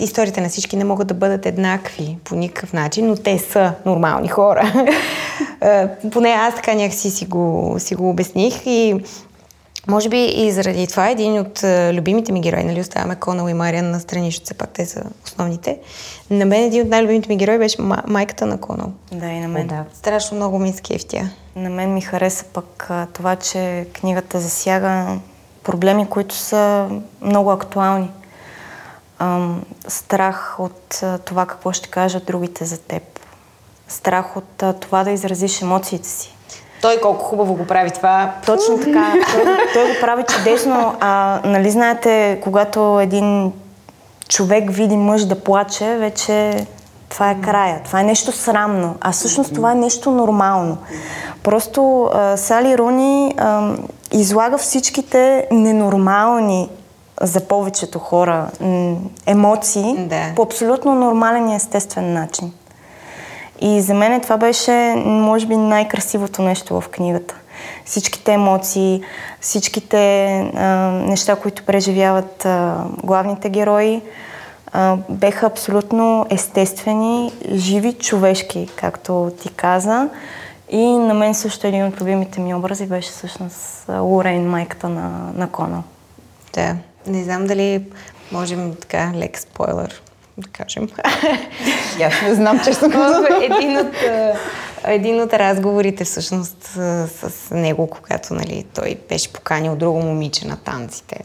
историите 0.00 0.40
на 0.40 0.48
всички 0.48 0.76
не 0.76 0.84
могат 0.84 1.08
да 1.08 1.14
бъдат 1.14 1.46
еднакви 1.46 2.18
по 2.24 2.34
никакъв 2.34 2.72
начин, 2.72 3.06
но 3.06 3.16
те 3.16 3.38
са 3.38 3.72
нормални 3.86 4.28
хора. 4.28 4.90
Поне 6.12 6.28
аз 6.28 6.54
така 6.54 6.74
някакси 6.74 7.10
си 7.10 7.26
го, 7.26 7.76
си 7.78 7.94
го 7.94 8.10
обясних 8.10 8.66
и 8.66 8.94
може 9.88 10.08
би 10.08 10.24
и 10.24 10.52
заради 10.52 10.86
това 10.86 11.08
един 11.08 11.40
от 11.40 11.64
любимите 11.92 12.32
ми 12.32 12.40
герои, 12.40 12.64
нали, 12.64 12.80
оставяме 12.80 13.16
Конал 13.16 13.48
и 13.48 13.54
Мариан 13.54 13.90
на 13.90 14.00
страни, 14.00 14.26
защото 14.26 14.44
все 14.44 14.54
пак 14.54 14.70
те 14.70 14.86
са 14.86 15.02
основните. 15.24 15.78
На 16.30 16.44
мен 16.44 16.62
един 16.62 16.82
от 16.82 16.88
най-любимите 16.88 17.28
ми 17.28 17.36
герои 17.36 17.58
беше 17.58 17.82
майката 18.06 18.46
на 18.46 18.60
Конал. 18.60 18.92
Да, 19.12 19.26
и 19.26 19.40
на 19.40 19.48
мен. 19.48 19.66
Да. 19.66 19.84
Страшно 19.94 20.36
много 20.36 20.58
ми 20.58 20.72
скеф 20.72 21.04
тя. 21.08 21.30
На 21.56 21.70
мен 21.70 21.94
ми 21.94 22.00
хареса 22.00 22.44
пък 22.52 22.90
това, 23.12 23.36
че 23.36 23.86
книгата 23.92 24.40
засяга 24.40 25.18
проблеми, 25.62 26.06
които 26.06 26.34
са 26.34 26.88
много 27.20 27.50
актуални. 27.50 28.10
Ам, 29.18 29.62
страх 29.88 30.56
от 30.58 31.02
това 31.24 31.46
какво 31.46 31.72
ще 31.72 31.88
кажат 31.88 32.24
другите 32.24 32.64
за 32.64 32.78
теб. 32.78 33.02
Страх 33.88 34.36
от 34.36 34.80
това 34.80 35.04
да 35.04 35.10
изразиш 35.10 35.62
емоциите 35.62 36.08
си 36.08 36.33
той 36.84 37.00
колко 37.00 37.24
хубаво 37.24 37.54
го 37.54 37.66
прави 37.66 37.90
това. 37.90 38.32
Точно 38.46 38.78
така. 38.78 39.12
Той, 39.32 39.44
той 39.72 39.82
го 39.88 40.00
прави 40.00 40.22
чудесно. 40.22 40.94
А, 41.00 41.40
нали 41.44 41.70
знаете, 41.70 42.40
когато 42.42 43.00
един 43.00 43.52
човек 44.28 44.70
види 44.70 44.96
мъж 44.96 45.24
да 45.24 45.40
плаче, 45.40 45.96
вече 45.96 46.66
това 47.08 47.30
е 47.30 47.40
края. 47.40 47.80
Това 47.84 48.00
е 48.00 48.04
нещо 48.04 48.32
срамно. 48.32 48.94
А 49.00 49.12
всъщност 49.12 49.54
това 49.54 49.72
е 49.72 49.74
нещо 49.74 50.10
нормално. 50.10 50.78
Просто 51.42 52.10
а, 52.14 52.36
Сали 52.36 52.78
Руни 52.78 53.34
а, 53.38 53.74
излага 54.12 54.58
всичките 54.58 55.46
ненормални 55.50 56.68
за 57.20 57.40
повечето 57.40 57.98
хора 57.98 58.46
емоции 59.26 59.94
да. 59.98 60.32
по 60.36 60.42
абсолютно 60.42 60.94
нормален 60.94 61.48
и 61.48 61.54
естествен 61.54 62.12
начин. 62.12 62.52
И 63.60 63.80
за 63.80 63.94
мен 63.94 64.20
това 64.20 64.36
беше, 64.36 64.94
може 65.06 65.46
би, 65.46 65.56
най-красивото 65.56 66.42
нещо 66.42 66.80
в 66.80 66.88
книгата. 66.88 67.34
Всичките 67.84 68.32
емоции, 68.32 69.02
всичките 69.40 70.26
а, 70.56 70.66
неща, 70.90 71.36
които 71.36 71.64
преживяват 71.64 72.44
а, 72.44 72.84
главните 73.04 73.48
герои, 73.48 74.02
а, 74.72 74.96
беха 75.08 75.46
абсолютно 75.46 76.26
естествени, 76.30 77.32
живи, 77.52 77.92
човешки, 77.92 78.68
както 78.76 79.32
ти 79.42 79.48
каза. 79.48 80.08
И 80.70 80.86
на 80.86 81.14
мен 81.14 81.34
също 81.34 81.66
един 81.66 81.86
от 81.86 82.00
любимите 82.00 82.40
ми 82.40 82.54
образи 82.54 82.86
беше 82.86 83.10
всъщност 83.10 83.84
Лорейн, 83.88 84.50
майката 84.50 84.88
на, 84.88 85.32
на 85.34 85.48
Конал. 85.48 85.82
Да. 86.54 86.76
Не 87.06 87.24
знам 87.24 87.46
дали 87.46 87.82
можем 88.32 88.74
така 88.74 89.12
лек 89.16 89.38
спойлер 89.38 90.02
да 90.38 90.48
кажем. 90.48 90.88
Не 92.22 92.34
знам, 92.34 92.60
честно 92.64 92.90
казвам. 92.90 93.26
един 93.42 93.78
от, 93.78 93.94
един 94.84 95.20
от 95.20 95.32
разговорите 95.32 96.04
всъщност 96.04 96.64
с 97.06 97.50
него, 97.50 97.86
когато 97.86 98.34
нали, 98.34 98.64
той 98.74 98.98
беше 99.08 99.32
поканил 99.32 99.76
друго 99.76 99.98
момиче 99.98 100.46
на 100.46 100.56
танците. 100.56 101.16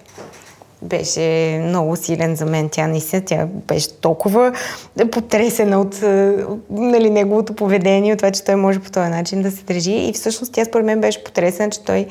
Беше 0.81 1.59
много 1.63 1.95
силен 1.95 2.35
за 2.35 2.45
мен. 2.45 2.69
Тя 2.69 2.87
наистина, 2.87 3.21
тя 3.25 3.45
беше 3.45 3.93
толкова 3.93 4.53
потресена 5.11 5.81
от, 5.81 6.01
нали, 6.69 7.09
неговото 7.09 7.53
поведение, 7.53 8.13
от 8.13 8.19
това, 8.19 8.31
че 8.31 8.43
той 8.43 8.55
може 8.55 8.79
по 8.79 8.91
този 8.91 9.09
начин 9.09 9.41
да 9.41 9.51
се 9.51 9.63
държи. 9.63 9.93
И 9.93 10.13
всъщност 10.13 10.53
тя 10.53 10.65
според 10.65 10.85
мен 10.85 11.01
беше 11.01 11.23
потресена, 11.23 11.69
че 11.69 11.83
той 11.83 12.07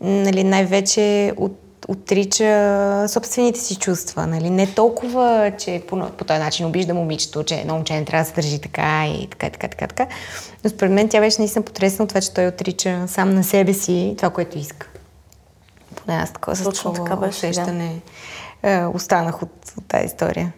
нали, 0.00 0.44
най-вече 0.44 1.32
от 1.36 1.65
отрича 1.88 3.04
собствените 3.08 3.60
си 3.60 3.76
чувства. 3.76 4.26
Нали? 4.26 4.50
Не 4.50 4.74
толкова, 4.74 5.52
че 5.58 5.82
по, 5.88 6.10
по 6.10 6.24
този 6.24 6.40
начин 6.40 6.66
обижда 6.66 6.94
момичето, 6.94 7.44
че 7.44 7.54
едно 7.54 7.74
момче 7.74 7.94
не 7.94 8.04
трябва 8.04 8.24
да 8.24 8.28
се 8.28 8.34
държи 8.34 8.58
така 8.58 9.06
и 9.06 9.26
така, 9.30 9.50
така, 9.50 9.68
така, 9.68 9.86
така. 9.86 10.06
Но 10.64 10.70
според 10.70 10.92
мен 10.92 11.08
тя 11.08 11.20
беше 11.20 11.40
наистина 11.40 11.64
потресна 11.64 12.02
от 12.02 12.08
това, 12.08 12.20
че 12.20 12.34
той 12.34 12.46
отрича 12.46 13.04
сам 13.06 13.34
на 13.34 13.44
себе 13.44 13.72
си 13.72 14.14
това, 14.16 14.30
което 14.30 14.58
иска. 14.58 14.88
Поне 15.94 16.18
аз 16.18 16.32
такова 16.32 16.56
с 16.56 16.82
така 16.94 17.16
беше, 17.16 17.28
усещане 17.28 18.00
да. 18.62 18.70
е, 18.70 18.86
останах 18.86 19.42
от, 19.42 19.72
от 19.78 19.88
тази 19.88 20.06
история. 20.06 20.52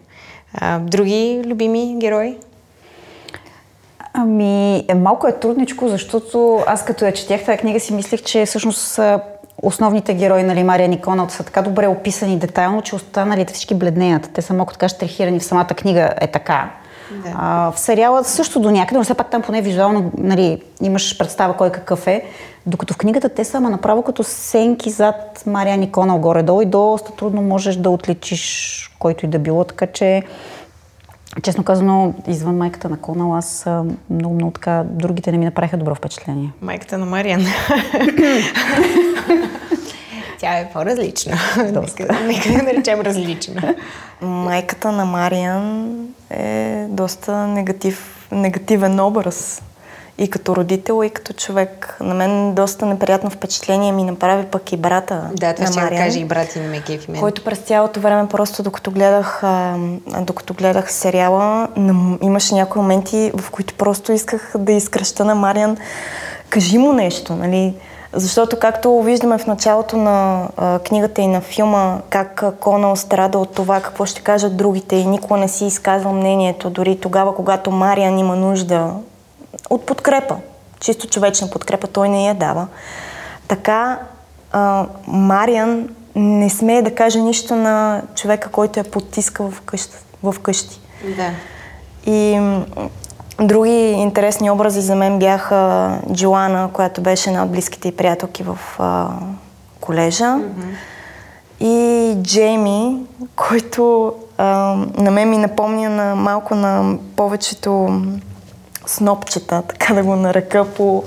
А, 0.53 0.79
други 0.79 1.41
любими 1.45 1.95
герои? 1.99 2.37
Ами, 4.13 4.85
малко 4.95 5.27
е 5.27 5.39
трудничко, 5.39 5.87
защото 5.87 6.63
аз 6.67 6.85
като 6.85 7.05
я 7.05 7.13
четях 7.13 7.45
тази 7.45 7.57
книга 7.57 7.79
си 7.79 7.93
мислих, 7.93 8.23
че 8.23 8.45
всъщност 8.45 8.99
основните 9.61 10.13
герои, 10.13 10.43
нали, 10.43 10.63
Мария 10.63 10.87
Никона, 10.87 11.29
са 11.29 11.43
така 11.43 11.61
добре 11.61 11.87
описани 11.87 12.37
детайлно, 12.37 12.81
че 12.81 12.95
останалите 12.95 13.53
всички 13.53 13.75
бледнеят. 13.75 14.29
Те 14.33 14.41
са 14.41 14.53
малко 14.53 14.73
така 14.73 14.89
штрихирани 14.89 15.39
в 15.39 15.43
самата 15.43 15.67
книга 15.67 16.13
е 16.21 16.27
така. 16.27 16.69
Да. 17.11 17.33
А, 17.35 17.71
в 17.71 17.79
сериала 17.79 18.23
също 18.23 18.59
до 18.59 18.71
някъде, 18.71 18.97
но 18.97 19.03
все 19.03 19.13
пак 19.13 19.29
там 19.29 19.41
поне 19.41 19.61
визуално 19.61 20.11
нали, 20.17 20.61
имаш 20.81 21.17
представа 21.17 21.53
кой 21.53 21.69
какъв 21.69 22.07
е. 22.07 22.23
Докато 22.65 22.93
в 22.93 22.97
книгата 22.97 23.29
те 23.29 23.43
са 23.43 23.57
ама 23.57 23.69
направо 23.69 24.01
като 24.01 24.23
сенки 24.23 24.89
зад 24.89 25.43
Мария 25.45 25.77
Никона 25.77 26.19
горе-долу 26.19 26.61
и 26.61 26.65
доста 26.65 27.11
трудно 27.11 27.41
можеш 27.41 27.75
да 27.75 27.89
отличиш 27.89 28.89
който 28.99 29.25
и 29.25 29.29
да 29.29 29.39
било, 29.39 29.63
така 29.63 29.87
че 29.87 30.23
Честно 31.43 31.63
казано, 31.63 32.13
извън 32.27 32.57
майката 32.57 32.89
на 32.89 32.97
Конал, 32.97 33.35
аз 33.35 33.65
много, 34.09 34.35
много 34.35 34.51
така, 34.51 34.83
другите 34.85 35.31
не 35.31 35.37
ми 35.37 35.45
направиха 35.45 35.77
добро 35.77 35.95
впечатление. 35.95 36.51
Майката 36.61 36.97
на 36.97 37.05
Мариан. 37.05 37.41
Тя 40.39 40.57
е 40.57 40.69
по-различна. 40.73 41.37
Доста. 41.73 42.19
Нека 42.23 42.49
да 42.49 42.63
наречем 42.63 43.01
различна. 43.01 43.75
Майката 44.21 44.91
на 44.91 45.05
Мариан 45.05 45.95
е 46.29 46.85
доста 46.89 47.47
негатив, 47.47 48.27
негативен 48.31 48.99
образ 48.99 49.61
и 50.19 50.29
като 50.29 50.55
родител, 50.55 51.03
и 51.03 51.09
като 51.09 51.33
човек. 51.33 51.97
На 52.01 52.13
мен 52.13 52.53
доста 52.53 52.85
неприятно 52.85 53.29
впечатление 53.29 53.91
ми 53.91 54.03
направи 54.03 54.45
пък 54.45 54.71
и 54.71 54.77
брата 54.77 55.29
Да, 55.33 55.53
това 55.53 55.67
ще 55.67 55.81
Мариан, 55.81 56.03
каже 56.03 56.19
и 56.19 56.25
брат 56.25 56.55
и 56.55 56.59
ме 56.59 56.81
кефи 56.81 57.11
мен. 57.11 57.19
Който 57.19 57.43
през 57.43 57.59
цялото 57.59 57.99
време, 57.99 58.27
просто 58.29 58.63
докато 58.63 58.91
гледах, 58.91 59.43
а, 59.43 59.75
докато 60.21 60.53
гледах 60.53 60.91
сериала, 60.91 61.67
имаше 62.21 62.55
някои 62.55 62.81
моменти, 62.81 63.31
в 63.37 63.51
които 63.51 63.73
просто 63.73 64.11
исках 64.11 64.53
да 64.57 64.71
изкръща 64.71 65.25
на 65.25 65.35
Мариан. 65.35 65.77
Кажи 66.49 66.77
му 66.77 66.93
нещо, 66.93 67.35
нали? 67.35 67.73
Защото 68.13 68.59
както 68.59 69.01
виждаме 69.01 69.37
в 69.37 69.47
началото 69.47 69.97
на 69.97 70.47
а, 70.57 70.79
книгата 70.79 71.21
и 71.21 71.27
на 71.27 71.41
филма, 71.41 71.97
как 72.09 72.43
Конал 72.59 72.95
страда 72.95 73.37
от 73.37 73.53
това 73.53 73.81
какво 73.81 74.05
ще 74.05 74.21
кажат 74.21 74.57
другите 74.57 74.95
и 74.95 75.05
никога 75.05 75.37
не 75.37 75.47
си 75.47 75.65
изказва 75.65 76.11
мнението, 76.11 76.69
дори 76.69 76.99
тогава, 76.99 77.35
когато 77.35 77.71
Мариан 77.71 78.19
има 78.19 78.35
нужда 78.35 78.91
от 79.69 79.85
подкрепа. 79.85 80.35
Чисто 80.79 81.07
човечна 81.07 81.49
подкрепа 81.49 81.87
той 81.87 82.09
не 82.09 82.27
я 82.27 82.33
дава. 82.33 82.67
Така 83.47 83.99
а, 84.51 84.85
Мариан 85.07 85.89
не 86.15 86.49
смее 86.49 86.81
да 86.81 86.95
каже 86.95 87.19
нищо 87.19 87.55
на 87.55 88.01
човека, 88.15 88.49
който 88.49 88.79
я 88.79 88.83
потиска 88.83 89.43
в, 90.23 90.39
къщи. 90.39 90.79
Да. 91.17 91.31
И 92.11 92.39
други 93.41 93.91
интересни 93.91 94.51
образи 94.51 94.81
за 94.81 94.95
мен 94.95 95.19
бяха 95.19 95.91
Джоана, 96.13 96.69
която 96.73 97.01
беше 97.01 97.29
една 97.29 97.43
от 97.43 97.51
близките 97.51 97.87
и 97.87 97.95
приятелки 97.95 98.43
в 98.43 98.57
а, 98.79 99.09
колежа. 99.81 100.23
Mm-hmm. 100.23 100.75
И 101.59 102.15
Джейми, 102.21 102.97
който 103.35 104.13
а, 104.37 104.45
на 104.97 105.11
мен 105.11 105.29
ми 105.29 105.37
напомня 105.37 105.89
на 105.89 106.15
малко 106.15 106.55
на 106.55 106.97
повечето 107.15 108.01
снопчета, 108.89 109.61
така 109.67 109.93
да 109.93 110.03
го 110.03 110.15
нарека, 110.15 110.65
по 110.75 111.03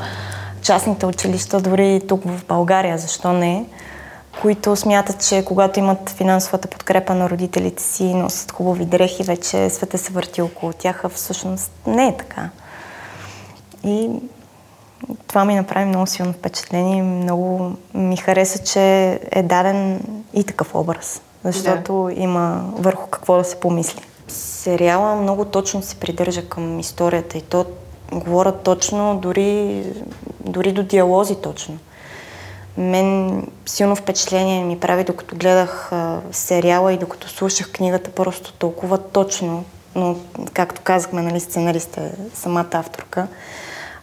частните 0.63 1.07
училища, 1.07 1.61
дори 1.61 1.95
и 1.97 2.07
тук 2.07 2.23
в 2.25 2.45
България, 2.49 2.99
защо 2.99 3.33
не, 3.33 3.65
които 4.43 4.77
смятат, 4.77 5.29
че 5.29 5.45
когато 5.45 5.79
имат 5.79 6.11
финансовата 6.11 6.69
подкрепа 6.69 7.15
на 7.15 7.31
родителите 7.31 7.83
си, 7.83 8.15
носят 8.15 8.53
хубави 8.53 8.85
дрехи, 8.85 9.23
вече 9.23 9.71
света 9.71 9.99
се 9.99 10.13
върти 10.13 10.43
около 10.43 10.73
тях, 10.73 11.05
а 11.05 11.09
всъщност 11.09 11.73
не 11.87 12.09
е 12.09 12.17
така. 12.17 12.49
И 13.85 14.11
това 15.27 15.45
ми 15.45 15.55
направи 15.55 15.85
много 15.85 16.07
силно 16.07 16.33
впечатление. 16.33 17.03
Много 17.03 17.73
ми 17.95 18.17
хареса, 18.17 18.65
че 18.65 18.81
е 19.31 19.43
даден 19.43 20.01
и 20.35 20.45
такъв 20.45 20.75
образ, 20.75 21.23
защото 21.45 22.05
да. 22.05 22.23
има 22.23 22.65
върху 22.73 23.07
какво 23.07 23.37
да 23.37 23.45
се 23.45 23.61
помисли. 23.61 24.03
Сериала 24.33 25.17
много 25.17 25.45
точно 25.45 25.83
се 25.83 25.97
придържа 25.97 26.49
към 26.49 26.81
историята 26.81 27.39
и 27.39 27.41
то 27.41 27.67
говорят 28.13 28.63
точно, 28.63 29.19
дори, 29.23 29.83
дори 30.41 30.73
до 30.73 30.83
диалози 30.83 31.35
точно. 31.35 31.79
Мен 32.77 33.43
силно 33.67 33.97
впечатление 33.97 34.65
ми 34.65 34.81
прави, 34.81 35.05
докато 35.05 35.37
гледах 35.37 35.93
а, 35.93 36.21
сериала 36.33 36.93
и 36.93 36.99
докато 36.99 37.29
слушах 37.29 37.73
книгата, 37.73 38.11
просто 38.11 38.53
толкова 38.53 38.99
точно, 38.99 39.65
но 39.95 40.17
както 40.53 40.81
казахме, 40.81 41.23
нали, 41.23 41.41
сценарист 41.41 41.97
е 41.97 42.13
самата 42.35 42.69
авторка. 42.73 43.27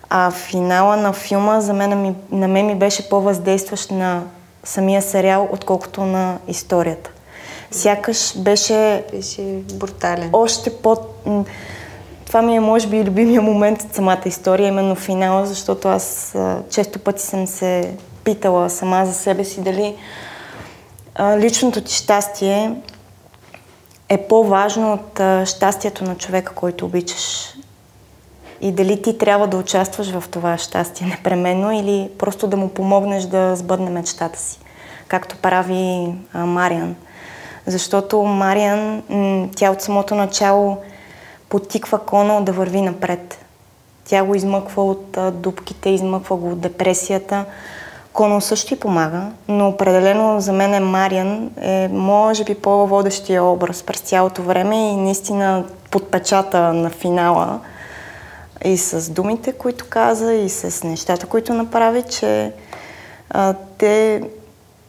А 0.10 0.32
финала 0.32 0.98
на 0.98 1.14
филма 1.14 1.62
за 1.62 1.74
мен, 1.74 2.02
ми, 2.02 2.16
на 2.32 2.48
мен 2.48 2.66
ми 2.66 2.76
беше 2.76 3.10
по-въздействащ 3.10 3.92
на 3.92 4.24
самия 4.64 5.02
сериал, 5.02 5.50
отколкото 5.52 6.02
на 6.02 6.38
историята. 6.48 7.12
Сякаш 7.72 8.38
беше... 8.38 9.04
Беше 9.12 9.42
брутален. 9.74 10.30
Още 10.34 10.78
по... 10.78 10.98
Това 12.26 12.42
ми 12.42 12.56
е, 12.56 12.60
може 12.60 12.88
би, 12.88 13.04
любимия 13.04 13.42
момент 13.42 13.82
от 13.82 13.94
самата 13.94 14.22
история, 14.26 14.68
именно 14.68 14.96
финала, 14.96 15.46
защото 15.46 15.88
аз 15.88 16.36
често 16.70 17.00
пъти 17.00 17.22
съм 17.22 17.48
се 17.48 17.94
питала 18.24 18.70
сама 18.70 19.06
за 19.06 19.14
себе 19.14 19.44
си 19.44 19.62
дали 19.62 19.96
личното 21.38 21.82
ти 21.82 21.94
щастие 21.94 22.76
е 24.10 24.18
по-важно 24.18 24.94
от 24.94 25.22
щастието 25.48 26.04
на 26.04 26.16
човека, 26.16 26.54
който 26.54 26.86
обичаш. 26.86 27.54
И 28.62 28.72
дали 28.72 29.02
ти 29.02 29.18
трябва 29.18 29.48
да 29.48 29.58
участваш 29.58 30.10
в 30.10 30.24
това 30.32 30.58
щастие 30.58 31.08
непременно 31.08 31.72
или 31.72 32.10
просто 32.18 32.48
да 32.48 32.58
му 32.58 32.70
помогнеш 32.70 33.24
да 33.24 33.56
сбъдне 33.56 33.90
мечтата 33.90 34.40
си, 34.40 34.60
както 35.08 35.38
прави 35.38 36.14
Мариан. 36.34 36.96
Защото 37.70 38.24
Мариан, 38.24 39.04
тя 39.56 39.72
от 39.72 39.82
самото 39.82 40.16
начало 40.16 40.78
потиква 41.50 42.00
Коно 42.00 42.44
да 42.44 42.52
върви 42.52 42.82
напред. 42.82 43.46
Тя 44.06 44.24
го 44.24 44.36
измъква 44.36 44.84
от 44.84 45.18
дубките, 45.34 45.90
измъква 45.90 46.36
го 46.36 46.52
от 46.52 46.60
депресията. 46.60 47.46
Коно 48.14 48.42
също 48.42 48.74
и 48.74 48.80
помага, 48.80 49.22
но 49.48 49.68
определено 49.68 50.42
за 50.42 50.54
мен 50.54 50.74
е 50.74 50.80
Мариан 50.80 51.52
е 51.62 51.88
може 51.88 52.44
би 52.44 52.56
по-водещия 52.56 53.44
образ 53.44 53.84
през 53.84 54.00
цялото 54.00 54.42
време 54.42 54.90
и 54.90 54.96
наистина 54.96 55.64
подпечата 55.92 56.74
на 56.74 56.90
финала 56.90 57.60
и 58.66 58.78
с 58.78 59.10
думите, 59.10 59.52
които 59.52 59.86
каза, 59.90 60.34
и 60.34 60.50
с 60.50 60.84
нещата, 60.84 61.26
които 61.26 61.54
направи, 61.54 62.04
че 62.04 62.52
а, 63.30 63.54
те, 63.78 64.24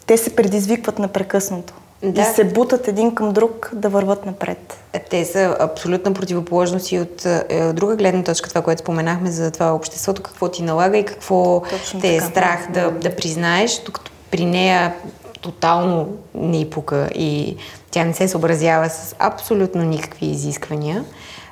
те 0.06 0.16
се 0.16 0.36
предизвикват 0.36 0.98
непрекъснато. 0.98 1.74
Да. 2.02 2.20
И 2.20 2.24
се 2.24 2.44
бутат 2.44 2.88
един 2.88 3.14
към 3.14 3.32
друг 3.32 3.70
да 3.72 3.88
върват 3.88 4.26
напред. 4.26 4.78
Те 5.10 5.24
са 5.24 5.56
абсолютна 5.60 6.12
противоположност 6.12 6.92
и 6.92 6.98
от 6.98 7.26
е, 7.26 7.72
друга 7.72 7.96
гледна 7.96 8.24
точка, 8.24 8.48
това, 8.48 8.62
което 8.62 8.80
споменахме 8.80 9.30
за 9.30 9.50
това 9.50 9.74
обществото, 9.74 10.22
какво 10.22 10.48
ти 10.48 10.62
налага 10.62 10.98
и 10.98 11.04
какво 11.04 11.62
Точно 11.70 12.00
те 12.00 12.16
е 12.16 12.20
страх 12.20 12.68
да, 12.72 12.90
да 12.90 13.16
признаеш, 13.16 13.82
докато 13.86 14.10
при 14.30 14.44
нея 14.44 14.94
тотално 15.40 16.08
не 16.34 16.70
пука 16.70 17.08
и 17.14 17.56
тя 17.90 18.04
не 18.04 18.14
се 18.14 18.28
съобразява 18.28 18.90
с 18.90 19.16
абсолютно 19.18 19.82
никакви 19.82 20.26
изисквания. 20.26 21.04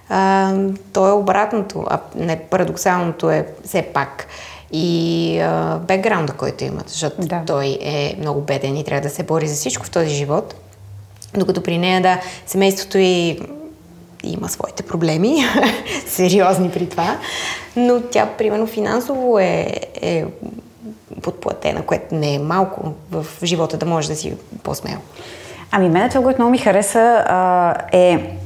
А, 0.08 0.54
то 0.92 1.08
е 1.08 1.12
обратното, 1.12 1.84
а 1.90 2.00
не, 2.14 2.40
парадоксалното 2.40 3.30
е 3.30 3.46
все 3.64 3.82
пак 3.82 4.26
и 4.72 5.38
а, 5.40 5.78
бекграунда, 5.78 6.32
който 6.32 6.64
имат, 6.64 6.88
защото 6.88 7.16
да. 7.20 7.42
той 7.46 7.78
е 7.80 8.16
много 8.18 8.40
беден 8.40 8.76
и 8.76 8.84
трябва 8.84 9.08
да 9.08 9.14
се 9.14 9.22
бори 9.22 9.48
за 9.48 9.54
всичко 9.54 9.86
в 9.86 9.90
този 9.90 10.10
живот. 10.10 10.54
Докато 11.34 11.62
при 11.62 11.78
нея, 11.78 12.02
да, 12.02 12.20
семейството 12.46 12.98
и 12.98 13.40
има 14.24 14.48
своите 14.48 14.82
проблеми, 14.82 15.36
сериозни 16.06 16.70
при 16.70 16.88
това, 16.88 17.18
но 17.76 18.00
тя, 18.00 18.28
примерно, 18.38 18.66
финансово 18.66 19.38
е, 19.38 19.72
е 20.02 20.24
подплатена, 21.22 21.82
което 21.82 22.14
не 22.14 22.34
е 22.34 22.38
малко 22.38 22.92
в 23.10 23.26
живота 23.42 23.76
да 23.76 23.86
може 23.86 24.08
да 24.08 24.16
си 24.16 24.34
по-смел. 24.62 24.98
Ами, 25.70 25.88
мене 25.88 26.08
това, 26.08 26.22
което 26.22 26.40
много 26.40 26.50
ми 26.50 26.58
хареса, 26.58 27.24
а, 27.26 27.74
е 27.92 28.36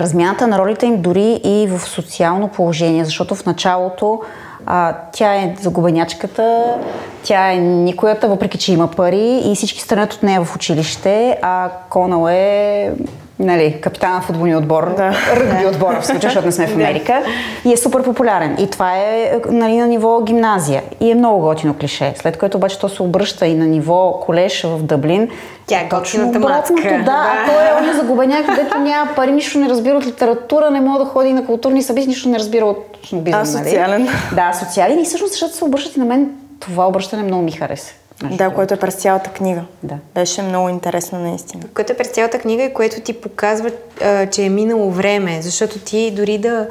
размяната 0.00 0.46
на 0.46 0.58
ролите 0.58 0.86
им 0.86 1.02
дори 1.02 1.40
и 1.44 1.66
в 1.66 1.80
социално 1.80 2.48
положение, 2.48 3.04
защото 3.04 3.34
в 3.34 3.46
началото 3.46 4.20
а, 4.66 4.96
тя 5.12 5.34
е 5.34 5.56
загубенячката, 5.60 6.74
тя 7.22 7.52
е 7.52 7.56
никоята, 7.56 8.28
въпреки 8.28 8.58
че 8.58 8.72
има 8.72 8.90
пари 8.90 9.42
и 9.44 9.54
всички 9.54 9.80
странят 9.80 10.12
от 10.12 10.22
нея 10.22 10.44
в 10.44 10.56
училище, 10.56 11.38
а 11.42 11.70
Конал 11.90 12.28
е 12.28 12.92
нали, 13.38 13.80
капитан 13.80 14.12
на 14.12 14.20
футболния 14.20 14.58
отбор, 14.58 14.94
да. 14.96 15.14
ръгби 15.36 15.66
отбор 15.66 16.00
в 16.00 16.06
случая, 16.06 16.20
защото 16.22 16.46
не 16.46 16.52
сме 16.52 16.66
в 16.66 16.74
Америка. 16.74 17.22
И 17.64 17.72
е 17.72 17.76
супер 17.76 18.02
популярен. 18.02 18.56
И 18.58 18.70
това 18.70 18.96
е 18.96 19.32
нали, 19.48 19.76
на 19.76 19.86
ниво 19.86 20.22
гимназия. 20.22 20.82
И 21.00 21.10
е 21.10 21.14
много 21.14 21.40
готино 21.40 21.74
клише. 21.74 22.14
След 22.16 22.38
което 22.38 22.56
обаче 22.56 22.78
то 22.78 22.88
се 22.88 23.02
обръща 23.02 23.46
и 23.46 23.54
на 23.54 23.66
ниво 23.66 24.20
колеж 24.20 24.62
в 24.62 24.82
Дъблин. 24.82 25.28
Тя 25.66 25.80
е 25.80 25.88
готината 25.90 26.38
мацка. 26.38 26.74
Да, 26.74 26.98
да, 26.98 27.26
а 27.32 27.46
той 27.46 27.64
е 27.64 27.82
оня 27.82 27.94
загубеняк, 27.94 28.46
където 28.46 28.78
няма 28.78 29.10
пари, 29.16 29.32
нищо 29.32 29.58
не 29.58 29.68
разбира 29.68 29.96
от 29.96 30.06
литература, 30.06 30.70
не 30.70 30.80
мога 30.80 30.98
да 30.98 31.10
ходи 31.10 31.32
на 31.32 31.46
културни 31.46 31.82
събития, 31.82 32.08
нищо 32.08 32.28
не 32.28 32.38
разбира 32.38 32.64
от 32.64 32.98
бизнес. 33.12 33.54
А, 33.54 33.58
нали? 33.58 33.68
социален. 33.68 34.08
Да, 34.34 34.52
социален. 34.52 35.00
И 35.00 35.04
всъщност, 35.04 35.32
защото 35.32 35.54
се 35.54 35.64
обръщат 35.64 35.96
и 35.96 35.98
на 35.98 36.04
мен, 36.04 36.30
това 36.60 36.88
обръщане 36.88 37.22
много 37.22 37.42
ми 37.42 37.52
хареса. 37.52 37.92
Да, 38.32 38.50
което 38.50 38.74
е 38.74 38.76
през 38.76 38.94
цялата 38.94 39.30
книга. 39.30 39.64
Да. 39.82 39.94
Беше 40.14 40.42
много 40.42 40.68
интересно 40.68 41.18
наистина. 41.18 41.62
Което 41.74 41.92
е 41.92 41.96
през 41.96 42.08
цялата 42.08 42.38
книга 42.38 42.62
и 42.62 42.74
което 42.74 43.00
ти 43.00 43.12
показва, 43.12 43.70
а, 44.02 44.26
че 44.26 44.42
е 44.42 44.48
минало 44.48 44.90
време, 44.90 45.42
защото 45.42 45.78
ти 45.78 46.10
дори 46.10 46.38
да 46.38 46.68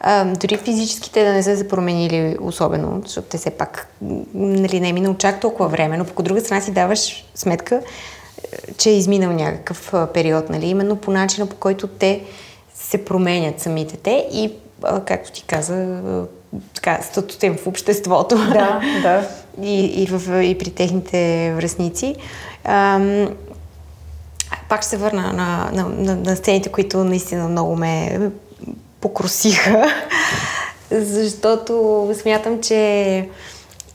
а, 0.00 0.24
дори 0.24 0.56
физическите 0.56 1.24
да 1.24 1.32
не 1.32 1.42
са 1.42 1.56
се 1.56 1.68
променили 1.68 2.36
особено, 2.40 3.02
защото 3.04 3.28
те 3.28 3.38
все 3.38 3.50
пак 3.50 3.88
нали, 4.34 4.80
не 4.80 4.88
е 4.88 4.92
минало 4.92 5.14
чак 5.14 5.40
толкова 5.40 5.68
време, 5.68 5.96
но 5.96 6.04
по 6.04 6.22
друга 6.22 6.40
страна 6.40 6.60
си 6.60 6.70
даваш 6.70 7.24
сметка, 7.34 7.80
че 8.78 8.90
е 8.90 8.96
изминал 8.96 9.32
някакъв 9.32 9.94
период, 10.14 10.50
нали, 10.50 10.66
именно 10.66 10.96
по 10.96 11.10
начина 11.10 11.46
по 11.46 11.56
който 11.56 11.86
те 11.86 12.22
се 12.74 13.04
променят 13.04 13.60
самите 13.60 13.96
те 13.96 14.26
и, 14.32 14.52
а, 14.82 15.00
както 15.00 15.32
ти 15.32 15.42
каза, 15.42 16.00
така, 16.74 16.98
статута 17.02 17.46
им 17.46 17.56
в 17.56 17.66
обществото. 17.66 18.36
Да, 18.36 18.80
да. 19.02 19.28
И, 19.62 19.84
и, 19.84 20.06
в, 20.06 20.42
и 20.44 20.58
при 20.58 20.70
техните 20.70 21.52
връзници. 21.56 22.16
Ам, 22.64 23.28
пак 24.68 24.80
ще 24.80 24.88
се 24.88 24.96
върна 24.96 25.32
на, 25.32 25.70
на, 25.72 25.88
на, 25.88 26.16
на 26.16 26.36
сцените, 26.36 26.72
които 26.72 27.04
наистина 27.04 27.48
много 27.48 27.76
ме 27.76 28.20
покрусиха, 29.00 29.92
защото 30.90 32.10
смятам, 32.22 32.62
че 32.62 33.28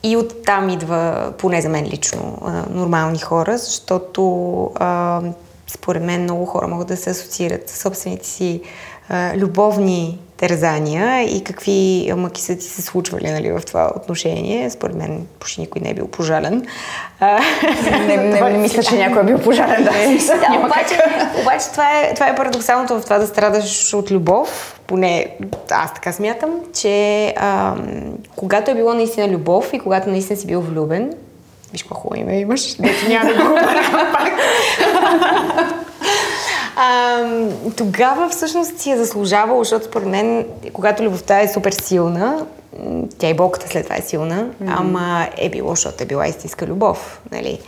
и 0.03 0.17
оттам 0.17 0.69
идва, 0.69 1.33
поне 1.37 1.61
за 1.61 1.69
мен 1.69 1.85
лично, 1.85 2.37
нормални 2.69 3.19
хора, 3.19 3.57
защото 3.57 4.63
а, 4.75 5.21
според 5.67 6.03
мен 6.03 6.23
много 6.23 6.45
хора 6.45 6.67
могат 6.67 6.87
да 6.87 6.97
се 6.97 7.09
асоциират 7.09 7.69
с 7.69 7.81
собствените 7.81 8.27
си 8.27 8.61
а, 9.09 9.37
любовни 9.37 10.19
тързания 10.39 11.21
и 11.37 11.43
какви 11.43 12.11
мъки 12.17 12.41
са 12.41 12.55
ти 12.55 12.65
се 12.65 12.81
случвали 12.81 13.31
нали, 13.31 13.51
в 13.51 13.61
това 13.65 13.91
отношение. 13.95 14.69
Според 14.69 14.95
мен 14.95 15.27
почти 15.39 15.61
никой 15.61 15.81
не 15.81 15.89
е 15.89 15.93
бил 15.93 16.07
пожален. 16.07 16.65
Не, 18.07 18.17
не, 18.17 18.41
не 18.41 18.57
мисля, 18.57 18.83
че 18.83 18.95
някой 18.95 19.21
е 19.21 19.25
бил 19.25 19.39
пожален. 19.39 19.83
Да, 19.83 19.91
да 19.91 20.65
обаче, 20.65 21.01
обаче 21.41 21.65
това, 21.71 21.99
е, 21.99 22.13
това 22.13 22.27
е 22.27 22.35
парадоксалното 22.35 22.99
в 22.99 23.03
това 23.03 23.17
да 23.17 23.27
страдаш 23.27 23.93
от 23.93 24.11
любов. 24.11 24.79
Поне 24.87 25.27
аз 25.71 25.93
така 25.93 26.11
смятам, 26.11 26.49
че 26.73 27.27
а, 27.37 27.75
когато 28.35 28.71
е 28.71 28.75
било 28.75 28.93
наистина 28.93 29.27
любов 29.27 29.69
и 29.73 29.79
когато 29.79 30.09
наистина 30.09 30.39
си 30.39 30.47
бил 30.47 30.61
влюбен, 30.61 31.13
виж 31.71 31.83
какво 31.83 31.95
хубаво 31.95 32.21
име 32.21 32.39
имаш, 32.39 32.75
дето 32.75 33.09
няма 33.09 33.33
да 33.33 33.35
го 33.35 33.55
пак. 34.13 34.31
А, 36.81 37.23
тогава 37.77 38.29
всъщност 38.29 38.79
си 38.79 38.91
е 38.91 38.97
заслужавало, 38.97 39.63
защото 39.63 39.85
според 39.85 40.07
мен, 40.07 40.45
когато 40.73 41.03
любовта 41.03 41.41
е 41.41 41.47
супер 41.47 41.71
силна, 41.71 42.45
тя 43.17 43.29
и 43.29 43.33
болката 43.33 43.67
след 43.67 43.83
това 43.83 43.95
е 43.95 44.01
силна, 44.01 44.45
mm-hmm. 44.45 44.75
ама 44.77 45.27
е 45.37 45.49
било, 45.49 45.69
защото 45.69 46.03
е 46.03 46.05
била 46.05 46.27
истинска 46.27 46.67
любов. 46.67 47.21
Нали? 47.31 47.59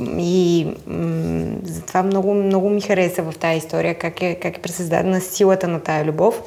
И 0.00 0.66
м- 0.86 1.56
затова 1.64 2.02
много, 2.02 2.34
много 2.34 2.70
ми 2.70 2.80
хареса 2.80 3.22
в 3.22 3.38
тази 3.38 3.58
история 3.58 3.94
как 3.94 4.22
е, 4.22 4.34
как 4.34 4.58
е 4.58 4.60
пресъздадена 4.60 5.20
силата 5.20 5.68
на 5.68 5.80
тая 5.80 6.04
любов 6.04 6.42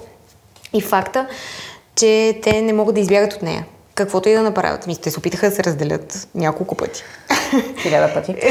и 0.73 0.82
факта, 0.82 1.27
че 1.95 2.39
те 2.43 2.62
не 2.62 2.73
могат 2.73 2.95
да 2.95 3.01
избягат 3.01 3.34
от 3.34 3.41
нея. 3.41 3.65
Каквото 3.95 4.30
и 4.30 4.34
да 4.34 4.41
направят. 4.41 4.88
Мисля, 4.88 5.01
те 5.01 5.12
се 5.12 5.19
опитаха 5.19 5.49
да 5.49 5.56
се 5.56 5.63
разделят 5.63 6.27
няколко 6.36 6.75
пъти. 6.75 7.03
Хиляда 7.82 8.13
пъти. 8.13 8.36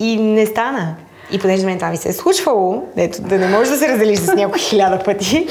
и 0.00 0.16
не 0.16 0.46
стана. 0.46 0.96
И 1.30 1.38
понеже 1.38 1.66
мен 1.66 1.78
това 1.78 1.90
ми 1.90 1.96
се 1.96 2.08
е 2.08 2.12
случвало, 2.12 2.82
ето, 2.96 3.22
да 3.22 3.38
не 3.38 3.48
можеш 3.48 3.68
да 3.68 3.76
се 3.76 3.88
разделиш 3.88 4.18
с 4.18 4.34
някой 4.34 4.58
хиляда 4.58 5.04
пъти, 5.04 5.48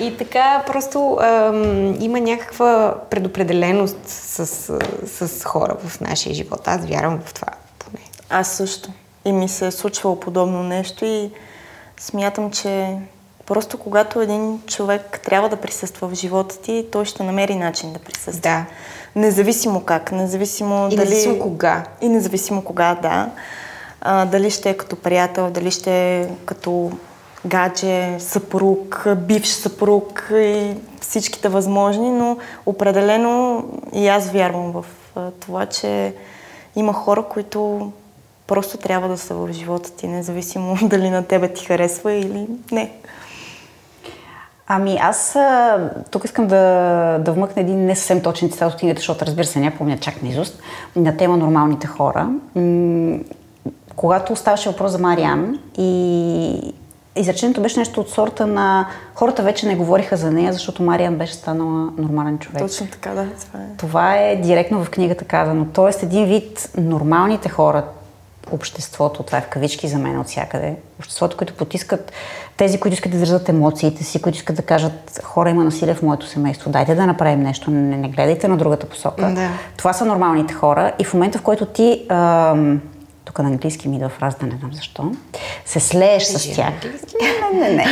И 0.00 0.16
така 0.16 0.62
просто 0.66 1.18
ам, 1.20 1.96
има 2.00 2.20
някаква 2.20 2.94
предопределеност 3.10 3.98
с, 4.04 4.46
с 5.06 5.44
хора 5.44 5.76
в 5.84 6.00
нашия 6.00 6.34
живот. 6.34 6.60
Аз 6.68 6.86
вярвам 6.86 7.20
в 7.26 7.34
това 7.34 7.48
поне. 7.78 8.04
Аз 8.30 8.48
също. 8.48 8.90
И 9.24 9.32
ми 9.32 9.48
се 9.48 9.66
е 9.66 9.70
случвало 9.70 10.20
подобно 10.20 10.62
нещо 10.62 11.04
и 11.04 11.30
смятам, 12.00 12.50
че 12.50 12.96
просто 13.46 13.78
когато 13.78 14.20
един 14.20 14.60
човек 14.66 15.20
трябва 15.24 15.48
да 15.48 15.56
присъства 15.56 16.08
в 16.08 16.14
живота 16.14 16.58
ти, 16.60 16.86
той 16.92 17.04
ще 17.04 17.22
намери 17.22 17.54
начин 17.54 17.92
да 17.92 17.98
присъства. 17.98 18.40
Да. 18.40 18.64
Независимо 19.16 19.80
как, 19.80 20.12
независимо 20.12 20.86
и 20.86 20.96
дали... 20.96 21.08
независимо 21.08 21.38
кога. 21.38 21.84
И 22.00 22.08
независимо 22.08 22.62
кога, 22.64 22.94
да. 22.94 23.30
А, 24.08 24.26
дали 24.26 24.50
ще 24.50 24.70
е 24.70 24.76
като 24.76 24.96
приятел, 24.96 25.50
дали 25.50 25.70
ще 25.70 26.20
е 26.20 26.28
като 26.44 26.90
гадже, 27.46 28.16
съпруг, 28.18 29.06
бивш 29.16 29.48
съпруг 29.48 30.28
и 30.32 30.74
всичките 31.00 31.48
възможни, 31.48 32.10
но 32.10 32.36
определено 32.66 33.64
и 33.94 34.08
аз 34.08 34.30
вярвам 34.30 34.72
в 34.72 34.84
това, 35.40 35.66
че 35.66 36.14
има 36.76 36.92
хора, 36.92 37.22
които 37.22 37.92
просто 38.46 38.78
трябва 38.78 39.08
да 39.08 39.18
са 39.18 39.34
в 39.34 39.52
живота 39.52 39.92
ти, 39.92 40.08
независимо 40.08 40.78
дали 40.82 41.10
на 41.10 41.22
тебе 41.24 41.52
ти 41.52 41.64
харесва 41.64 42.12
или 42.12 42.46
не. 42.72 42.92
Ами 44.66 44.98
аз 45.00 45.36
тук 46.10 46.24
искам 46.24 46.46
да, 46.46 47.18
да 47.20 47.32
вмъкна 47.32 47.62
един 47.62 47.84
не 47.84 47.96
съвсем 47.96 48.22
точен 48.22 48.50
цитат 48.50 48.72
от 48.72 48.78
книгата, 48.78 48.98
защото 48.98 49.26
разбира 49.26 49.46
се, 49.46 49.60
не 49.60 49.76
помня 49.76 49.98
чак 49.98 50.22
на 50.22 50.28
изуст, 50.28 50.62
на 50.96 51.16
тема 51.16 51.36
нормалните 51.36 51.86
хора. 51.86 52.28
Когато 53.96 54.36
ставаше 54.36 54.70
въпрос 54.70 54.92
за 54.92 54.98
Мариан 54.98 55.58
и 55.78 56.74
изречението 57.16 57.62
беше 57.62 57.78
нещо 57.78 58.00
от 58.00 58.10
сорта 58.10 58.46
на 58.46 58.86
хората 59.14 59.42
вече 59.42 59.66
не 59.66 59.76
говориха 59.76 60.16
за 60.16 60.30
нея, 60.30 60.52
защото 60.52 60.82
Мариан 60.82 61.14
беше 61.14 61.34
станала 61.34 61.92
нормален 61.98 62.38
човек. 62.38 62.58
Точно 62.58 62.86
така, 62.86 63.10
да. 63.10 63.26
Това 63.40 63.60
е, 63.60 63.76
това 63.78 64.16
е 64.16 64.36
директно 64.36 64.84
в 64.84 64.90
книгата 64.90 65.24
казано. 65.24 65.66
Тоест 65.72 66.02
един 66.02 66.26
вид 66.26 66.70
нормалните 66.76 67.48
хора, 67.48 67.84
обществото, 68.52 69.22
това 69.22 69.38
е 69.38 69.40
в 69.40 69.48
кавички 69.48 69.88
за 69.88 69.98
мен 69.98 70.20
от 70.20 70.26
всякъде, 70.26 70.76
обществото, 70.98 71.36
които 71.36 71.54
потискат 71.54 72.12
тези, 72.56 72.80
които 72.80 72.94
искат 72.94 73.12
да 73.12 73.18
държат 73.18 73.48
емоциите 73.48 74.04
си, 74.04 74.22
които 74.22 74.36
искат 74.36 74.56
да 74.56 74.62
кажат 74.62 75.20
хора 75.24 75.50
има 75.50 75.64
насилие 75.64 75.94
в 75.94 76.02
моето 76.02 76.26
семейство, 76.26 76.70
дайте 76.70 76.94
да 76.94 77.06
направим 77.06 77.42
нещо, 77.42 77.70
не, 77.70 77.96
не 77.96 78.08
гледайте 78.08 78.48
на 78.48 78.56
другата 78.56 78.86
посока. 78.86 79.32
Да. 79.34 79.48
Това 79.76 79.92
са 79.92 80.04
нормалните 80.04 80.54
хора 80.54 80.92
и 80.98 81.04
в 81.04 81.14
момента, 81.14 81.38
в 81.38 81.42
който 81.42 81.66
ти 81.66 82.06
ам, 82.08 82.80
тук 83.36 83.44
на 83.44 83.50
английски 83.50 83.88
ми 83.88 83.96
идва 83.96 84.08
фраза, 84.08 84.36
да 84.40 84.46
не 84.46 84.56
знам 84.58 84.70
защо, 84.72 85.12
се 85.64 85.80
слееш 85.80 86.22
с 86.22 86.54
тях. 86.54 86.72
Не, 87.52 87.60
не, 87.60 87.72
не. 87.72 87.86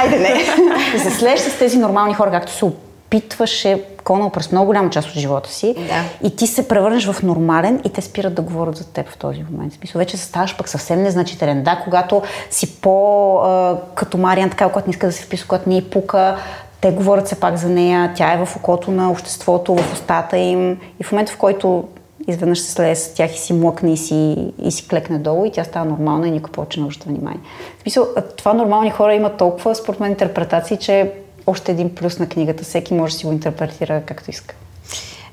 Айде 0.00 0.18
не. 0.18 0.98
се 0.98 1.10
слееш 1.10 1.40
с 1.40 1.58
тези 1.58 1.78
нормални 1.78 2.14
хора, 2.14 2.30
както 2.30 2.52
се 2.52 2.64
опитваше 2.64 3.84
Конал 4.04 4.30
през 4.30 4.52
много 4.52 4.66
голяма 4.66 4.90
част 4.90 5.08
от 5.08 5.14
живота 5.14 5.50
си 5.50 5.74
да. 5.74 6.28
и 6.28 6.36
ти 6.36 6.46
се 6.46 6.68
превърнеш 6.68 7.06
в 7.06 7.22
нормален 7.22 7.80
и 7.84 7.92
те 7.92 8.00
спират 8.00 8.34
да 8.34 8.42
говорят 8.42 8.76
за 8.76 8.86
теб 8.86 9.08
в 9.08 9.16
този 9.16 9.44
момент. 9.50 9.72
В 9.72 9.76
смисъл, 9.76 9.98
вече 9.98 10.16
ставаш 10.16 10.56
пък 10.56 10.68
съвсем 10.68 11.02
незначителен. 11.02 11.62
Да, 11.62 11.80
когато 11.84 12.22
си 12.50 12.80
по 12.80 13.36
а, 13.36 13.76
като 13.94 14.18
Мариан, 14.18 14.50
така, 14.50 14.68
когато 14.68 14.88
не 14.88 14.90
иска 14.90 15.06
да 15.06 15.12
се 15.12 15.22
вписва, 15.22 15.48
когато 15.48 15.68
не 15.68 15.76
и 15.76 15.90
пука, 15.90 16.36
те 16.80 16.90
говорят 16.90 17.28
се 17.28 17.40
пак 17.40 17.56
за 17.56 17.68
нея, 17.68 18.12
тя 18.16 18.32
е 18.32 18.44
в 18.44 18.56
окото 18.56 18.90
на 18.90 19.10
обществото, 19.10 19.74
в 19.74 19.92
устата 19.92 20.36
им 20.38 20.80
и 21.00 21.04
в 21.04 21.12
момента, 21.12 21.32
в 21.32 21.36
който 21.36 21.84
изведнъж 22.30 22.60
се 22.60 22.72
слезе 22.72 23.00
с 23.00 23.14
тях 23.14 23.34
и 23.36 23.38
си 23.38 23.52
млъкне 23.52 23.92
и 23.92 23.96
си, 23.96 24.52
и 24.62 24.70
си 24.72 24.88
клекне 24.88 25.18
долу 25.18 25.44
и 25.44 25.52
тя 25.52 25.64
става 25.64 25.86
нормална 25.86 26.28
и 26.28 26.30
никой 26.30 26.52
повече 26.52 26.80
не 26.80 26.84
обръща 26.84 27.08
внимание. 27.08 27.40
В 27.78 27.82
смисъл, 27.82 28.06
това 28.36 28.52
нормални 28.52 28.90
хора 28.90 29.14
имат 29.14 29.36
толкова, 29.36 29.74
според 29.74 30.00
мен, 30.00 30.10
интерпретации, 30.10 30.76
че 30.76 31.12
още 31.46 31.72
един 31.72 31.94
плюс 31.94 32.18
на 32.18 32.28
книгата. 32.28 32.64
Всеки 32.64 32.94
може 32.94 33.12
да 33.12 33.18
си 33.18 33.26
го 33.26 33.32
интерпретира 33.32 34.02
както 34.06 34.30
иска. 34.30 34.54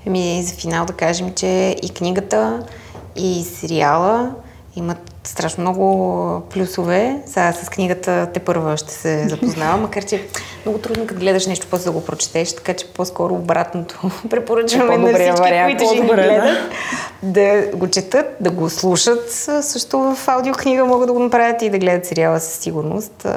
Еми, 0.06 0.44
за 0.44 0.56
финал 0.56 0.86
да 0.86 0.94
кажем, 0.94 1.34
че 1.34 1.76
и 1.84 1.90
книгата, 1.90 2.64
и 3.16 3.44
сериала 3.44 4.32
имат 4.78 5.12
страшно 5.24 5.62
много 5.62 6.42
плюсове. 6.50 7.22
Сега 7.26 7.54
с 7.54 7.70
книгата 7.70 8.28
те 8.34 8.40
първа 8.40 8.78
ще 8.78 8.94
се 8.94 9.28
запознава, 9.30 9.78
макар 9.78 10.06
че 10.06 10.28
много 10.66 10.80
трудно 10.80 11.08
като 11.08 11.20
гледаш 11.20 11.48
нещо, 11.48 11.68
после 11.70 11.86
да 11.86 11.92
го 11.92 12.06
прочетеш, 12.06 12.56
така 12.56 12.74
че 12.74 12.88
по-скоро 12.88 13.34
обратното 13.34 14.12
препоръчваме 14.30 14.98
на 14.98 15.13
всички, 15.13 15.42
вариант, 15.42 15.78
които 15.78 15.94
ще 15.94 16.04
ни 16.04 16.08
гледат, 16.08 16.58
да 17.24 17.70
го 17.74 17.88
четат, 17.88 18.26
да 18.40 18.50
го 18.50 18.70
слушат 18.70 19.32
също 19.62 20.00
в 20.00 20.28
аудиокнига 20.28 20.86
могат 20.86 21.08
да 21.08 21.13
го 21.13 21.20
направят 21.20 21.62
и 21.62 21.70
да 21.70 21.78
гледат 21.78 22.06
сериала 22.06 22.40
със 22.40 22.54
сигурност. 22.54 23.28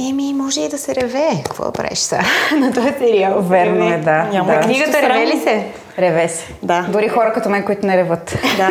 Еми, 0.00 0.34
може 0.34 0.60
и 0.60 0.68
да 0.68 0.78
се 0.78 0.94
реве. 0.94 1.42
Какво 1.44 1.64
да 1.64 1.72
правиш 1.72 1.98
сега 1.98 2.22
на 2.58 2.72
този 2.72 2.92
сериал? 2.98 3.40
Верно 3.40 3.94
е, 3.94 3.98
да. 3.98 4.22
Няма 4.22 4.52
да. 4.52 4.60
книгата 4.60 5.02
реве 5.02 5.26
ли 5.26 5.40
се? 5.40 5.66
Реве 5.98 6.28
се. 6.28 6.46
Да. 6.62 6.86
Дори 6.88 7.08
хора 7.08 7.32
като 7.32 7.48
мен, 7.48 7.64
които 7.64 7.86
не 7.86 7.96
реват. 7.96 8.38
Да. 8.56 8.70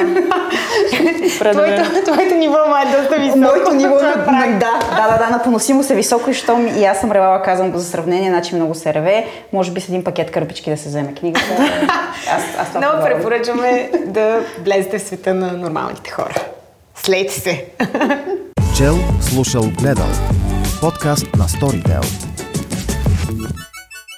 твоето, 1.51 2.03
твоето 2.05 2.35
ниво 2.35 2.57
ма 2.69 2.81
е 2.81 2.97
доста 2.97 3.15
високо. 3.15 3.39
Моето 3.39 3.73
ниво 3.73 3.95
е 3.95 4.01
да, 4.01 4.79
да, 4.95 5.07
да, 5.11 5.17
да, 5.17 5.29
на 5.31 5.43
поносимост 5.43 5.89
е 5.89 5.95
високо 5.95 6.29
и 6.29 6.33
щом 6.33 6.67
и 6.67 6.85
аз 6.85 6.99
съм 6.99 7.11
ревала, 7.11 7.41
казвам 7.41 7.71
го 7.71 7.77
за 7.77 7.85
сравнение, 7.85 8.29
значи 8.29 8.55
много 8.55 8.75
се 8.75 8.93
реве. 8.93 9.25
Може 9.53 9.71
би 9.71 9.81
с 9.81 9.87
един 9.87 10.03
пакет 10.03 10.31
кърпички 10.31 10.69
да 10.69 10.77
се 10.77 10.89
вземе 10.89 11.13
книгата. 11.13 11.45
аз, 12.31 12.43
аз 12.59 12.67
това 12.67 12.79
много 12.79 13.03
препоръчваме 13.03 13.91
да 14.05 14.39
влезете 14.59 14.99
в 14.99 15.01
света 15.01 15.33
на 15.33 15.51
нормалните 15.51 16.11
хора. 16.11 16.35
Слейте 16.95 17.33
се! 17.33 17.65
Чел, 18.77 18.95
слушал, 19.21 19.63
гледал. 19.81 20.07
Подкаст 20.81 21.27
на 21.37 21.45
Storytel. 21.45 22.05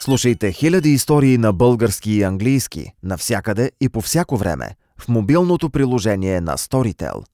Слушайте 0.04 0.52
хиляди 0.52 0.90
истории 0.90 1.38
на 1.38 1.54
български 1.54 2.12
и 2.12 2.24
английски 2.24 2.92
навсякъде 3.04 3.72
и 3.82 3.90
по 3.90 4.02
всяко 4.02 4.38
време 4.38 4.70
в 5.00 5.08
мобилното 5.08 5.70
приложение 5.70 6.42
на 6.42 6.58
Storytel. 6.58 7.33